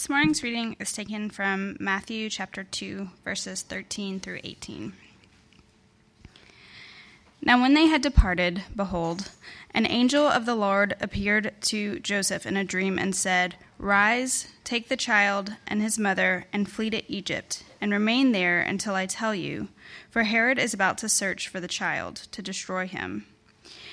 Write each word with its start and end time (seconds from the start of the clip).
This 0.00 0.08
morning's 0.08 0.42
reading 0.42 0.76
is 0.80 0.94
taken 0.94 1.28
from 1.28 1.76
Matthew 1.78 2.30
chapter 2.30 2.64
2, 2.64 3.10
verses 3.22 3.60
13 3.60 4.18
through 4.18 4.40
18. 4.42 4.94
Now, 7.42 7.60
when 7.60 7.74
they 7.74 7.84
had 7.84 8.00
departed, 8.00 8.62
behold, 8.74 9.30
an 9.72 9.84
angel 9.84 10.26
of 10.26 10.46
the 10.46 10.54
Lord 10.54 10.96
appeared 11.02 11.52
to 11.64 12.00
Joseph 12.00 12.46
in 12.46 12.56
a 12.56 12.64
dream 12.64 12.98
and 12.98 13.14
said, 13.14 13.56
Rise, 13.76 14.48
take 14.64 14.88
the 14.88 14.96
child 14.96 15.56
and 15.66 15.82
his 15.82 15.98
mother, 15.98 16.46
and 16.50 16.66
flee 16.66 16.88
to 16.88 17.12
Egypt, 17.12 17.62
and 17.78 17.92
remain 17.92 18.32
there 18.32 18.62
until 18.62 18.94
I 18.94 19.04
tell 19.04 19.34
you, 19.34 19.68
for 20.08 20.22
Herod 20.22 20.58
is 20.58 20.72
about 20.72 20.96
to 20.98 21.10
search 21.10 21.46
for 21.46 21.60
the 21.60 21.68
child 21.68 22.26
to 22.32 22.40
destroy 22.40 22.86
him. 22.86 23.26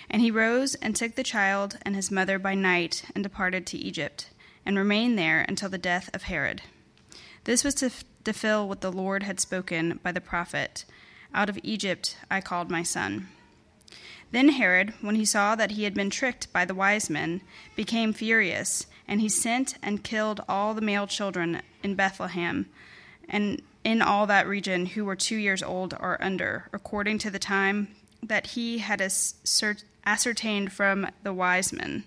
And 0.09 0.21
he 0.21 0.31
rose 0.31 0.75
and 0.75 0.95
took 0.95 1.15
the 1.15 1.21
child 1.23 1.77
and 1.81 1.97
his 1.97 2.09
mother 2.09 2.39
by 2.39 2.55
night 2.55 3.03
and 3.13 3.25
departed 3.25 3.67
to 3.67 3.77
Egypt 3.77 4.29
and 4.67 4.77
remained 4.77 5.17
there 5.17 5.45
until 5.47 5.69
the 5.69 5.77
death 5.77 6.09
of 6.13 6.23
Herod. 6.23 6.61
This 7.45 7.63
was 7.63 7.73
to 7.75 7.89
fulfill 7.89 8.67
what 8.67 8.81
the 8.81 8.91
Lord 8.91 9.23
had 9.23 9.39
spoken 9.39 10.01
by 10.03 10.11
the 10.11 10.19
prophet 10.19 10.83
Out 11.33 11.47
of 11.49 11.57
Egypt 11.63 12.17
I 12.29 12.41
called 12.41 12.69
my 12.69 12.83
son. 12.83 13.29
Then 14.31 14.49
Herod, 14.49 14.93
when 14.99 15.15
he 15.15 15.23
saw 15.23 15.55
that 15.55 15.71
he 15.71 15.85
had 15.85 15.93
been 15.93 16.09
tricked 16.09 16.51
by 16.51 16.65
the 16.65 16.75
wise 16.75 17.09
men, 17.09 17.39
became 17.77 18.11
furious, 18.11 18.87
and 19.07 19.21
he 19.21 19.29
sent 19.29 19.75
and 19.81 20.03
killed 20.03 20.41
all 20.49 20.73
the 20.73 20.81
male 20.81 21.07
children 21.07 21.61
in 21.81 21.95
Bethlehem 21.95 22.67
and 23.29 23.61
in 23.85 24.01
all 24.01 24.27
that 24.27 24.47
region 24.47 24.85
who 24.87 25.05
were 25.05 25.15
two 25.15 25.37
years 25.37 25.63
old 25.63 25.93
or 25.97 26.21
under, 26.21 26.67
according 26.73 27.19
to 27.19 27.31
the 27.31 27.39
time 27.39 27.95
that 28.21 28.47
he 28.47 28.79
had 28.79 29.01
ascertained 30.05 30.73
from 30.73 31.07
the 31.23 31.31
wise 31.31 31.71
men 31.71 32.03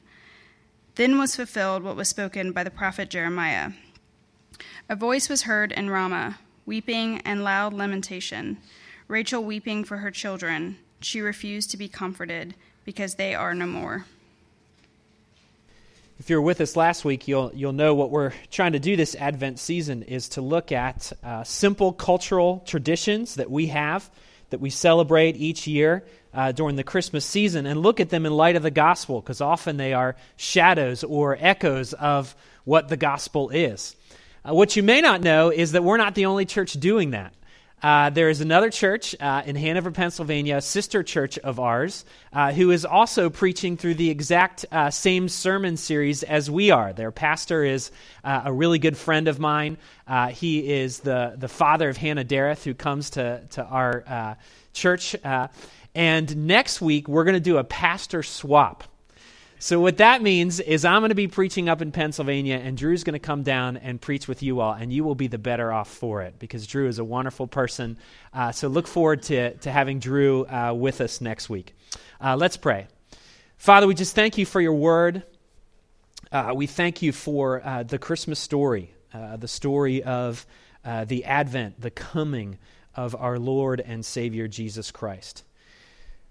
then 1.00 1.16
was 1.16 1.34
fulfilled 1.34 1.82
what 1.82 1.96
was 1.96 2.10
spoken 2.10 2.52
by 2.52 2.62
the 2.62 2.70
prophet 2.70 3.08
Jeremiah. 3.08 3.70
A 4.86 4.94
voice 4.94 5.30
was 5.30 5.44
heard 5.44 5.72
in 5.72 5.88
Ramah, 5.88 6.38
weeping 6.66 7.22
and 7.24 7.42
loud 7.42 7.72
lamentation, 7.72 8.58
Rachel 9.08 9.42
weeping 9.42 9.82
for 9.82 9.96
her 9.96 10.10
children. 10.10 10.76
She 11.00 11.22
refused 11.22 11.70
to 11.70 11.78
be 11.78 11.88
comforted 11.88 12.54
because 12.84 13.14
they 13.14 13.34
are 13.34 13.54
no 13.54 13.64
more. 13.64 14.04
If 16.18 16.28
you 16.28 16.36
were 16.36 16.42
with 16.42 16.60
us 16.60 16.76
last 16.76 17.02
week, 17.02 17.26
you'll, 17.26 17.50
you'll 17.54 17.72
know 17.72 17.94
what 17.94 18.10
we're 18.10 18.34
trying 18.50 18.72
to 18.72 18.78
do 18.78 18.94
this 18.94 19.14
Advent 19.14 19.58
season 19.58 20.02
is 20.02 20.28
to 20.30 20.42
look 20.42 20.70
at 20.70 21.14
uh, 21.24 21.44
simple 21.44 21.94
cultural 21.94 22.62
traditions 22.66 23.36
that 23.36 23.50
we 23.50 23.68
have, 23.68 24.10
that 24.50 24.60
we 24.60 24.68
celebrate 24.68 25.34
each 25.38 25.66
year, 25.66 26.04
uh, 26.34 26.52
during 26.52 26.76
the 26.76 26.84
Christmas 26.84 27.24
season 27.24 27.66
and 27.66 27.80
look 27.80 28.00
at 28.00 28.10
them 28.10 28.26
in 28.26 28.32
light 28.32 28.56
of 28.56 28.62
the 28.62 28.70
gospel, 28.70 29.20
because 29.20 29.40
often 29.40 29.76
they 29.76 29.92
are 29.92 30.16
shadows 30.36 31.04
or 31.04 31.36
echoes 31.40 31.92
of 31.92 32.34
what 32.64 32.88
the 32.88 32.96
gospel 32.96 33.50
is. 33.50 33.96
Uh, 34.44 34.54
what 34.54 34.76
you 34.76 34.82
may 34.82 35.00
not 35.00 35.20
know 35.20 35.50
is 35.50 35.72
that 35.72 35.84
we're 35.84 35.96
not 35.96 36.14
the 36.14 36.26
only 36.26 36.44
church 36.46 36.72
doing 36.74 37.10
that. 37.10 37.34
Uh, 37.82 38.10
there 38.10 38.28
is 38.28 38.42
another 38.42 38.68
church 38.68 39.16
uh, 39.20 39.42
in 39.46 39.56
Hanover, 39.56 39.90
Pennsylvania, 39.90 40.58
a 40.58 40.60
sister 40.60 41.02
church 41.02 41.38
of 41.38 41.58
ours, 41.58 42.04
uh, 42.30 42.52
who 42.52 42.70
is 42.72 42.84
also 42.84 43.30
preaching 43.30 43.78
through 43.78 43.94
the 43.94 44.10
exact 44.10 44.66
uh, 44.70 44.90
same 44.90 45.30
sermon 45.30 45.78
series 45.78 46.22
as 46.22 46.50
we 46.50 46.70
are. 46.70 46.92
Their 46.92 47.10
pastor 47.10 47.64
is 47.64 47.90
uh, 48.22 48.42
a 48.44 48.52
really 48.52 48.78
good 48.78 48.98
friend 48.98 49.28
of 49.28 49.38
mine. 49.38 49.78
Uh, 50.06 50.28
he 50.28 50.70
is 50.70 51.00
the, 51.00 51.34
the 51.38 51.48
father 51.48 51.88
of 51.88 51.96
Hannah 51.96 52.24
Dareth, 52.24 52.64
who 52.64 52.74
comes 52.74 53.10
to, 53.10 53.46
to 53.52 53.64
our 53.64 54.36
church. 54.74 55.16
And 55.94 56.46
next 56.46 56.80
week, 56.80 57.08
we're 57.08 57.24
going 57.24 57.34
to 57.34 57.40
do 57.40 57.58
a 57.58 57.64
pastor 57.64 58.22
swap. 58.22 58.84
So, 59.62 59.78
what 59.78 59.98
that 59.98 60.22
means 60.22 60.58
is 60.58 60.86
I'm 60.86 61.02
going 61.02 61.10
to 61.10 61.14
be 61.14 61.28
preaching 61.28 61.68
up 61.68 61.82
in 61.82 61.92
Pennsylvania, 61.92 62.56
and 62.56 62.78
Drew's 62.78 63.04
going 63.04 63.12
to 63.12 63.18
come 63.18 63.42
down 63.42 63.76
and 63.76 64.00
preach 64.00 64.26
with 64.26 64.42
you 64.42 64.60
all, 64.60 64.72
and 64.72 64.90
you 64.90 65.04
will 65.04 65.14
be 65.14 65.26
the 65.26 65.36
better 65.36 65.70
off 65.70 65.88
for 65.92 66.22
it 66.22 66.38
because 66.38 66.66
Drew 66.66 66.88
is 66.88 66.98
a 66.98 67.04
wonderful 67.04 67.46
person. 67.46 67.98
Uh, 68.32 68.52
so, 68.52 68.68
look 68.68 68.86
forward 68.86 69.22
to, 69.24 69.54
to 69.58 69.70
having 69.70 69.98
Drew 69.98 70.46
uh, 70.46 70.72
with 70.72 71.02
us 71.02 71.20
next 71.20 71.50
week. 71.50 71.74
Uh, 72.22 72.36
let's 72.36 72.56
pray. 72.56 72.86
Father, 73.58 73.86
we 73.86 73.94
just 73.94 74.14
thank 74.14 74.38
you 74.38 74.46
for 74.46 74.62
your 74.62 74.72
word. 74.72 75.24
Uh, 76.32 76.52
we 76.54 76.66
thank 76.66 77.02
you 77.02 77.12
for 77.12 77.60
uh, 77.62 77.82
the 77.82 77.98
Christmas 77.98 78.38
story, 78.38 78.94
uh, 79.12 79.36
the 79.36 79.48
story 79.48 80.02
of 80.02 80.46
the 80.84 81.24
advent, 81.26 81.78
the 81.78 81.90
coming 81.90 82.56
of 82.94 83.14
our 83.14 83.38
Lord 83.38 83.80
and 83.80 84.06
Savior 84.06 84.48
Jesus 84.48 84.90
Christ. 84.90 85.44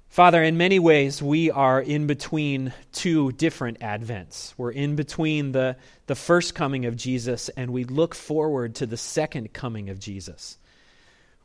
Father, 0.10 0.42
in 0.42 0.58
many 0.58 0.80
ways, 0.80 1.22
we 1.22 1.52
are 1.52 1.80
in 1.80 2.08
between 2.08 2.74
two 2.92 3.32
different 3.34 3.80
Advents. 3.80 4.56
We're 4.58 4.72
in 4.72 4.96
between 4.96 5.52
the, 5.52 5.78
the 6.08 6.16
first 6.16 6.56
coming 6.56 6.88
of 6.88 6.98
Jesus 6.98 7.50
and 7.50 7.72
we 7.72 7.84
look 7.84 8.16
forward 8.16 8.74
to 8.76 8.88
the 8.88 8.98
second 8.98 9.54
coming 9.54 9.92
of 9.92 10.00
Jesus. 10.00 10.58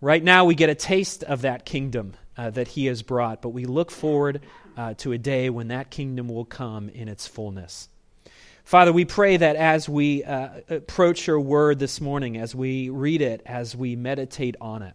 Right 0.01 0.25
now, 0.25 0.47
we 0.47 0.55
get 0.55 0.71
a 0.71 0.75
taste 0.75 1.25
of 1.25 1.43
that 1.43 1.67
kingdom 1.67 2.15
uh, 2.39 2.51
that 2.51 2.69
he 2.69 2.87
has 2.87 3.03
brought, 3.03 3.43
but 3.43 3.51
we 3.51 3.67
look 3.67 3.91
forward 3.91 4.41
uh, 4.79 4.95
to 4.95 5.13
a 5.13 5.19
day 5.19 5.51
when 5.51 5.69
that 5.69 5.91
kingdom 5.91 6.29
will 6.29 6.47
come 6.47 6.89
in 6.89 7.07
its 7.07 7.27
fullness. 7.27 7.91
Father, 8.65 8.95
we 8.95 9.05
pray 9.05 9.37
that 9.37 9.57
as 9.57 9.91
we 9.91 10.25
uh, 10.25 10.49
approach 10.71 11.27
your 11.27 11.39
word 11.39 11.79
this 11.79 12.01
morning, 12.01 12.39
as 12.39 12.55
we 12.55 12.89
read 12.89 13.21
it, 13.21 13.43
as 13.45 13.77
we 13.77 13.95
meditate 13.95 14.57
on 14.59 14.81
it, 14.81 14.95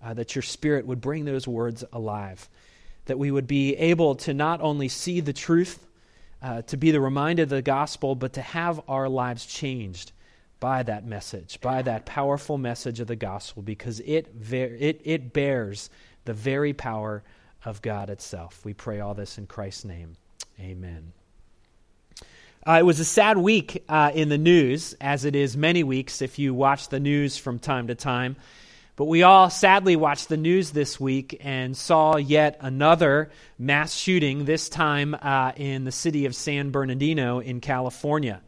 uh, 0.00 0.14
that 0.14 0.36
your 0.36 0.42
spirit 0.42 0.86
would 0.86 1.00
bring 1.00 1.24
those 1.24 1.48
words 1.48 1.82
alive 1.92 2.48
that 3.08 3.18
we 3.18 3.30
would 3.30 3.46
be 3.46 3.74
able 3.76 4.14
to 4.14 4.32
not 4.32 4.60
only 4.60 4.88
see 4.88 5.20
the 5.20 5.32
truth, 5.32 5.84
uh, 6.40 6.62
to 6.62 6.76
be 6.76 6.92
the 6.92 7.00
reminder 7.00 7.42
of 7.42 7.48
the 7.48 7.60
gospel, 7.60 8.14
but 8.14 8.34
to 8.34 8.40
have 8.40 8.80
our 8.88 9.08
lives 9.08 9.44
changed 9.44 10.12
by 10.60 10.82
that 10.82 11.04
message, 11.04 11.60
by 11.60 11.82
that 11.82 12.06
powerful 12.06 12.58
message 12.58 13.00
of 13.00 13.06
the 13.06 13.16
gospel, 13.16 13.62
because 13.62 14.00
it, 14.00 14.28
it, 14.50 15.00
it 15.04 15.32
bears 15.32 15.90
the 16.24 16.34
very 16.34 16.72
power 16.72 17.22
of 17.64 17.82
God 17.82 18.10
itself. 18.10 18.64
We 18.64 18.74
pray 18.74 19.00
all 19.00 19.14
this 19.14 19.38
in 19.38 19.46
Christ's 19.46 19.84
name. 19.84 20.16
Amen. 20.60 21.12
Uh, 22.66 22.78
it 22.80 22.84
was 22.84 23.00
a 23.00 23.04
sad 23.04 23.38
week 23.38 23.84
uh, 23.88 24.10
in 24.14 24.28
the 24.28 24.38
news, 24.38 24.94
as 25.00 25.24
it 25.24 25.34
is 25.34 25.56
many 25.56 25.82
weeks 25.82 26.20
if 26.20 26.38
you 26.38 26.52
watch 26.52 26.88
the 26.88 27.00
news 27.00 27.38
from 27.38 27.58
time 27.58 27.86
to 27.86 27.94
time. 27.94 28.36
But 28.98 29.04
we 29.04 29.22
all 29.22 29.48
sadly 29.48 29.94
watched 29.94 30.28
the 30.28 30.36
news 30.36 30.72
this 30.72 30.98
week 30.98 31.40
and 31.44 31.76
saw 31.76 32.16
yet 32.16 32.56
another 32.60 33.30
mass 33.56 33.94
shooting, 33.94 34.44
this 34.44 34.68
time 34.68 35.14
uh, 35.14 35.52
in 35.54 35.84
the 35.84 35.92
city 35.92 36.26
of 36.26 36.34
San 36.34 36.72
Bernardino 36.72 37.38
in 37.38 37.60
California. 37.60 38.42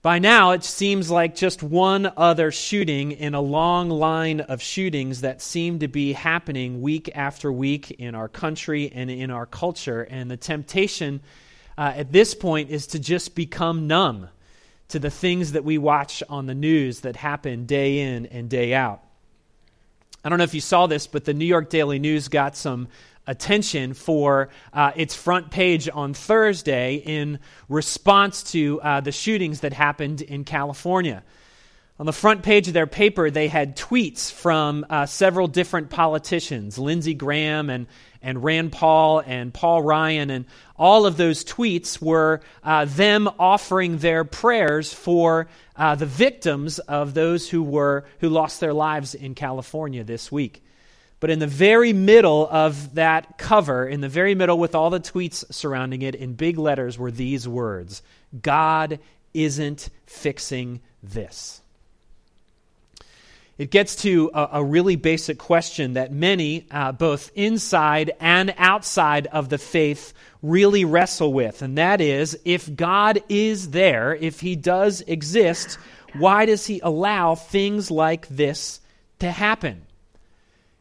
By 0.00 0.20
now, 0.20 0.52
it 0.52 0.64
seems 0.64 1.10
like 1.10 1.34
just 1.34 1.62
one 1.62 2.10
other 2.16 2.50
shooting 2.50 3.12
in 3.12 3.34
a 3.34 3.42
long 3.42 3.90
line 3.90 4.40
of 4.40 4.62
shootings 4.62 5.20
that 5.20 5.42
seem 5.42 5.80
to 5.80 5.88
be 5.88 6.14
happening 6.14 6.80
week 6.80 7.10
after 7.14 7.52
week 7.52 7.90
in 7.90 8.14
our 8.14 8.26
country 8.26 8.90
and 8.90 9.10
in 9.10 9.30
our 9.30 9.44
culture. 9.44 10.00
And 10.00 10.30
the 10.30 10.38
temptation 10.38 11.20
uh, 11.76 11.92
at 11.94 12.10
this 12.10 12.34
point 12.34 12.70
is 12.70 12.86
to 12.86 12.98
just 12.98 13.34
become 13.34 13.86
numb 13.86 14.30
to 14.88 14.98
the 14.98 15.10
things 15.10 15.52
that 15.52 15.62
we 15.62 15.76
watch 15.76 16.22
on 16.30 16.46
the 16.46 16.54
news 16.54 17.00
that 17.00 17.16
happen 17.16 17.66
day 17.66 17.98
in 17.98 18.24
and 18.24 18.48
day 18.48 18.72
out. 18.72 19.04
I 20.22 20.28
don't 20.28 20.38
know 20.38 20.44
if 20.44 20.54
you 20.54 20.60
saw 20.60 20.86
this, 20.86 21.06
but 21.06 21.24
the 21.24 21.32
New 21.32 21.46
York 21.46 21.70
Daily 21.70 21.98
News 21.98 22.28
got 22.28 22.54
some 22.54 22.88
attention 23.26 23.94
for 23.94 24.50
uh, 24.72 24.92
its 24.96 25.14
front 25.14 25.50
page 25.50 25.88
on 25.92 26.12
Thursday 26.12 26.96
in 26.96 27.38
response 27.68 28.42
to 28.52 28.80
uh, 28.82 29.00
the 29.00 29.12
shootings 29.12 29.60
that 29.60 29.72
happened 29.72 30.20
in 30.20 30.44
California. 30.44 31.22
On 31.98 32.06
the 32.06 32.12
front 32.12 32.42
page 32.42 32.66
of 32.66 32.74
their 32.74 32.86
paper, 32.86 33.30
they 33.30 33.48
had 33.48 33.76
tweets 33.76 34.32
from 34.32 34.84
uh, 34.90 35.06
several 35.06 35.48
different 35.48 35.90
politicians 35.90 36.78
Lindsey 36.78 37.14
Graham 37.14 37.70
and, 37.70 37.86
and 38.22 38.42
Rand 38.42 38.72
Paul 38.72 39.20
and 39.20 39.52
Paul 39.52 39.82
Ryan. 39.82 40.30
And 40.30 40.44
all 40.76 41.06
of 41.06 41.16
those 41.16 41.44
tweets 41.44 42.00
were 42.00 42.40
uh, 42.62 42.84
them 42.84 43.28
offering 43.38 43.98
their 43.98 44.24
prayers 44.24 44.92
for 44.92 45.48
uh, 45.76 45.94
the 45.94 46.06
victims 46.06 46.78
of 46.80 47.14
those 47.14 47.48
who 47.48 47.62
were 47.62 48.04
who 48.20 48.28
lost 48.28 48.60
their 48.60 48.74
lives 48.74 49.14
in 49.14 49.34
California 49.34 50.04
this 50.04 50.30
week. 50.30 50.62
But 51.20 51.28
in 51.28 51.38
the 51.38 51.46
very 51.46 51.92
middle 51.92 52.48
of 52.50 52.94
that 52.94 53.36
cover, 53.36 53.86
in 53.86 54.00
the 54.00 54.08
very 54.08 54.34
middle 54.34 54.58
with 54.58 54.74
all 54.74 54.88
the 54.88 55.00
tweets 55.00 55.44
surrounding 55.52 56.00
it, 56.00 56.14
in 56.14 56.32
big 56.32 56.58
letters 56.58 56.98
were 56.98 57.10
these 57.10 57.46
words 57.46 58.02
God 58.40 58.98
isn't 59.34 59.90
fixing 60.06 60.80
this. 61.02 61.59
It 63.60 63.70
gets 63.70 63.94
to 63.96 64.30
a, 64.32 64.48
a 64.52 64.64
really 64.64 64.96
basic 64.96 65.36
question 65.36 65.92
that 65.92 66.10
many, 66.10 66.66
uh, 66.70 66.92
both 66.92 67.30
inside 67.34 68.10
and 68.18 68.54
outside 68.56 69.26
of 69.26 69.50
the 69.50 69.58
faith, 69.58 70.14
really 70.40 70.86
wrestle 70.86 71.30
with, 71.34 71.60
and 71.60 71.76
that 71.76 72.00
is 72.00 72.38
if 72.46 72.74
God 72.74 73.22
is 73.28 73.68
there, 73.68 74.14
if 74.14 74.40
He 74.40 74.56
does 74.56 75.02
exist, 75.02 75.78
why 76.14 76.46
does 76.46 76.64
He 76.64 76.80
allow 76.80 77.34
things 77.34 77.90
like 77.90 78.26
this 78.28 78.80
to 79.18 79.30
happen? 79.30 79.82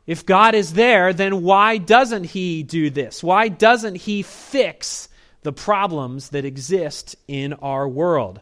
If 0.08 0.25
God 0.25 0.56
is 0.56 0.72
there, 0.72 1.12
then 1.12 1.44
why 1.44 1.80
doesn't 1.80 2.24
He 2.24 2.64
do 2.64 2.90
this? 2.90 3.22
Why 3.22 3.50
doesn't 3.50 3.96
He 3.96 4.22
fix 4.22 5.10
the 5.44 5.52
problems 5.52 6.30
that 6.30 6.46
exist 6.46 7.18
in 7.28 7.52
our 7.56 7.90
world? 7.90 8.40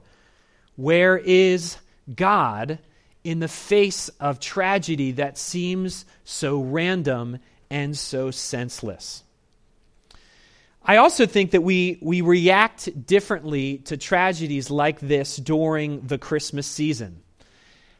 Where 0.75 1.17
is 1.17 1.77
God 2.15 2.77
in 3.27 3.39
the 3.39 3.47
face 3.49 4.07
of 4.21 4.39
tragedy 4.39 5.11
that 5.11 5.37
seems 5.37 6.05
so 6.23 6.61
random 6.61 7.39
and 7.69 7.97
so 7.97 8.31
senseless? 8.31 9.21
I 10.81 10.95
also 10.95 11.25
think 11.25 11.51
that 11.51 11.61
we, 11.61 11.99
we 12.01 12.21
react 12.21 13.05
differently 13.05 13.79
to 13.79 13.97
tragedies 13.97 14.71
like 14.71 15.01
this 15.01 15.35
during 15.35 16.07
the 16.07 16.17
Christmas 16.17 16.65
season. 16.65 17.21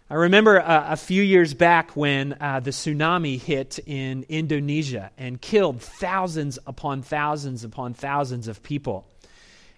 I 0.10 0.14
remember 0.14 0.62
uh, 0.62 0.94
a 0.94 0.96
few 0.96 1.22
years 1.22 1.54
back 1.54 1.98
when 1.98 2.38
uh, 2.40 2.62
the 2.62 2.72
tsunami 2.72 3.38
hit 3.38 3.80
in 3.86 4.26
Indonesia 4.30 5.12
and 5.18 5.42
killed 5.42 5.82
thousands 5.82 6.58
upon 6.66 7.02
thousands 7.02 7.66
upon 7.66 7.94
thousands 7.94 8.48
of 8.48 8.64
people. 8.64 9.06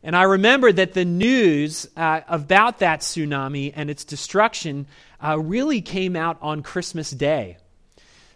And 0.03 0.15
I 0.15 0.23
remember 0.23 0.71
that 0.71 0.93
the 0.93 1.05
news 1.05 1.87
uh, 1.97 2.21
about 2.27 2.79
that 2.79 3.01
tsunami 3.01 3.73
and 3.75 3.89
its 3.89 4.05
destruction 4.05 4.87
uh, 5.23 5.37
really 5.37 5.81
came 5.81 6.15
out 6.15 6.37
on 6.41 6.63
Christmas 6.63 7.11
Day. 7.11 7.57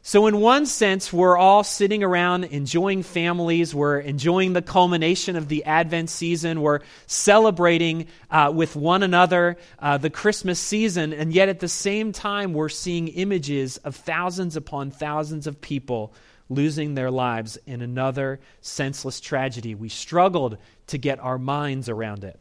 So, 0.06 0.27
in 0.27 0.42
one 0.42 0.65
sense, 0.65 1.13
we're 1.13 1.38
all 1.38 1.63
sitting 1.63 2.04
around 2.04 2.44
enjoying 2.44 3.04
families. 3.04 3.74
We're 3.74 4.00
enjoying 4.00 4.51
the 4.51 4.62
culmination 4.62 5.38
of 5.38 5.48
the 5.48 5.63
Advent 5.63 6.10
season. 6.10 6.60
We're 6.60 6.81
celebrating 7.07 8.07
uh, 8.30 8.51
with 8.54 8.75
one 8.75 9.01
another 9.01 9.56
uh, 9.80 9.98
the 9.98 10.09
Christmas 10.09 10.59
season. 10.59 11.13
And 11.13 11.31
yet, 11.31 11.48
at 11.48 11.62
the 11.62 11.69
same 11.69 12.12
time, 12.12 12.54
we're 12.54 12.68
seeing 12.68 13.07
images 13.07 13.77
of 13.77 13.95
thousands 13.95 14.57
upon 14.57 14.92
thousands 14.92 15.48
of 15.48 15.62
people 15.62 16.13
losing 16.50 16.94
their 16.94 17.12
lives 17.12 17.57
in 17.66 17.81
another 17.81 18.40
senseless 18.62 19.19
tragedy. 19.19 19.75
We 19.75 19.90
struggled 19.90 20.57
to 20.88 20.98
get 20.98 21.19
our 21.19 21.38
minds 21.38 21.90
around 21.90 22.24
it. 22.24 22.40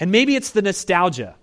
And 0.00 0.10
maybe 0.10 0.36
it's 0.36 0.50
the 0.50 0.62
nostalgia 0.62 1.36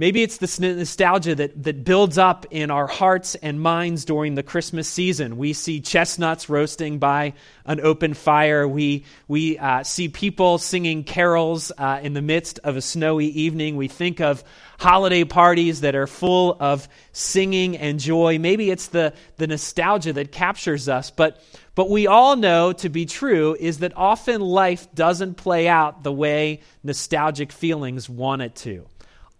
Maybe 0.00 0.22
it's 0.22 0.38
this 0.38 0.58
nostalgia 0.58 1.34
that, 1.34 1.62
that 1.62 1.84
builds 1.84 2.16
up 2.16 2.46
in 2.50 2.70
our 2.70 2.86
hearts 2.86 3.34
and 3.34 3.60
minds 3.60 4.06
during 4.06 4.34
the 4.34 4.42
Christmas 4.42 4.88
season. 4.88 5.36
We 5.36 5.52
see 5.52 5.82
chestnuts 5.82 6.48
roasting 6.48 6.98
by 6.98 7.34
an 7.66 7.82
open 7.82 8.14
fire. 8.14 8.66
We, 8.66 9.04
we 9.28 9.58
uh, 9.58 9.82
see 9.82 10.08
people 10.08 10.56
singing 10.56 11.04
carols 11.04 11.70
uh, 11.76 12.00
in 12.02 12.14
the 12.14 12.22
midst 12.22 12.60
of 12.60 12.78
a 12.78 12.80
snowy 12.80 13.26
evening. 13.26 13.76
We 13.76 13.88
think 13.88 14.22
of 14.22 14.42
holiday 14.78 15.24
parties 15.24 15.82
that 15.82 15.94
are 15.94 16.06
full 16.06 16.56
of 16.58 16.88
singing 17.12 17.76
and 17.76 18.00
joy. 18.00 18.38
Maybe 18.38 18.70
it's 18.70 18.86
the, 18.86 19.12
the 19.36 19.48
nostalgia 19.48 20.14
that 20.14 20.32
captures 20.32 20.88
us. 20.88 21.10
But, 21.10 21.44
but 21.74 21.90
we 21.90 22.06
all 22.06 22.36
know 22.36 22.72
to 22.72 22.88
be 22.88 23.04
true 23.04 23.54
is 23.60 23.80
that 23.80 23.92
often 23.98 24.40
life 24.40 24.88
doesn't 24.94 25.34
play 25.34 25.68
out 25.68 26.04
the 26.04 26.12
way 26.12 26.62
nostalgic 26.82 27.52
feelings 27.52 28.08
want 28.08 28.40
it 28.40 28.54
to. 28.56 28.86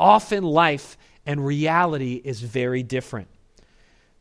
Often 0.00 0.44
life 0.44 0.97
and 1.26 1.44
reality 1.44 2.14
is 2.14 2.41
very 2.41 2.82
different. 2.82 3.29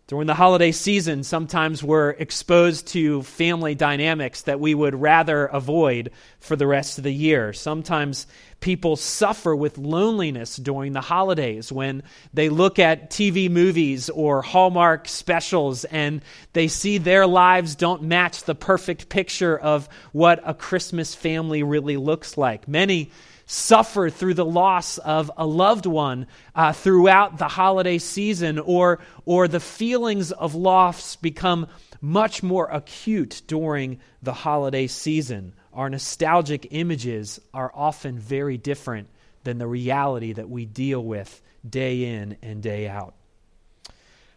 During 0.07 0.25
the 0.25 0.33
holiday 0.33 0.71
season, 0.71 1.23
sometimes 1.23 1.83
we're 1.83 2.09
exposed 2.09 2.87
to 2.87 3.21
family 3.21 3.75
dynamics 3.75 4.41
that 4.41 4.59
we 4.59 4.73
would 4.73 4.95
rather 4.95 5.45
avoid 5.45 6.09
for 6.39 6.55
the 6.55 6.65
rest 6.65 6.97
of 6.97 7.03
the 7.03 7.13
year. 7.13 7.53
Sometimes 7.53 8.25
people 8.59 8.95
suffer 8.95 9.55
with 9.55 9.77
loneliness 9.77 10.57
during 10.57 10.93
the 10.93 11.01
holidays 11.01 11.71
when 11.71 12.01
they 12.33 12.49
look 12.49 12.79
at 12.79 13.11
TV 13.11 13.49
movies 13.49 14.09
or 14.09 14.41
Hallmark 14.41 15.07
specials 15.07 15.85
and 15.85 16.23
they 16.53 16.67
see 16.67 16.97
their 16.97 17.27
lives 17.27 17.75
don't 17.75 18.01
match 18.01 18.43
the 18.43 18.55
perfect 18.55 19.09
picture 19.09 19.57
of 19.57 19.87
what 20.11 20.41
a 20.43 20.55
Christmas 20.55 21.13
family 21.13 21.61
really 21.61 21.97
looks 21.97 22.35
like. 22.35 22.67
Many 22.67 23.11
suffer 23.51 24.11
through 24.11 24.35
the 24.35 24.45
loss 24.45 24.99
of 24.99 25.31
a 25.35 25.43
loved 25.43 25.87
one 25.87 26.27
uh, 26.53 26.71
throughout 26.71 27.39
the 27.39 27.47
holiday 27.47 27.97
season, 27.97 28.59
or, 28.59 28.99
or 29.25 29.47
the 29.47 29.59
feelings 29.59 30.31
of 30.31 30.53
loss 30.53 31.15
become 31.15 31.65
much 31.99 32.43
more 32.43 32.67
acute 32.67 33.41
during 33.47 33.99
the 34.21 34.33
holiday 34.33 34.85
season. 34.85 35.51
Our 35.73 35.89
nostalgic 35.89 36.67
images 36.69 37.41
are 37.51 37.71
often 37.73 38.19
very 38.19 38.57
different 38.57 39.09
than 39.43 39.57
the 39.57 39.65
reality 39.65 40.33
that 40.33 40.47
we 40.47 40.65
deal 40.67 41.03
with 41.03 41.41
day 41.67 42.05
in 42.05 42.37
and 42.43 42.61
day 42.61 42.87
out. 42.87 43.15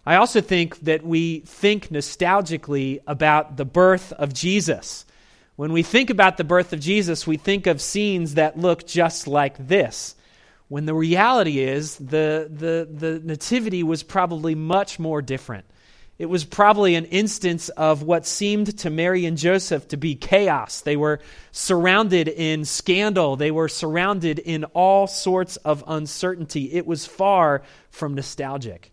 I 0.06 0.16
also 0.16 0.40
think 0.40 0.80
that 0.80 1.04
we 1.04 1.40
think 1.40 1.90
nostalgically 1.90 3.00
about 3.06 3.58
the 3.58 3.66
birth 3.66 4.12
of 4.14 4.32
Jesus. 4.32 5.04
When 5.56 5.72
we 5.72 5.82
think 5.82 6.10
about 6.10 6.38
the 6.38 6.44
birth 6.44 6.72
of 6.72 6.80
Jesus, 6.80 7.26
we 7.26 7.36
think 7.36 7.66
of 7.66 7.80
scenes 7.80 8.34
that 8.34 8.58
look 8.58 8.86
just 8.86 9.26
like 9.26 9.68
this. 9.68 10.14
When 10.68 10.86
the 10.86 10.94
reality 10.94 11.58
is, 11.58 11.96
the, 11.96 12.48
the, 12.50 12.88
the 12.90 13.20
nativity 13.22 13.82
was 13.82 14.02
probably 14.02 14.54
much 14.54 14.98
more 14.98 15.20
different. 15.20 15.66
It 16.18 16.26
was 16.26 16.44
probably 16.44 16.94
an 16.94 17.06
instance 17.06 17.68
of 17.70 18.02
what 18.02 18.26
seemed 18.26 18.78
to 18.78 18.90
Mary 18.90 19.26
and 19.26 19.36
Joseph 19.36 19.88
to 19.88 19.96
be 19.96 20.14
chaos. 20.14 20.80
They 20.80 20.96
were 20.96 21.20
surrounded 21.50 22.28
in 22.28 22.64
scandal, 22.64 23.36
they 23.36 23.50
were 23.50 23.68
surrounded 23.68 24.38
in 24.38 24.64
all 24.66 25.06
sorts 25.06 25.56
of 25.56 25.82
uncertainty. 25.86 26.72
It 26.72 26.86
was 26.86 27.06
far 27.06 27.62
from 27.90 28.14
nostalgic. 28.14 28.91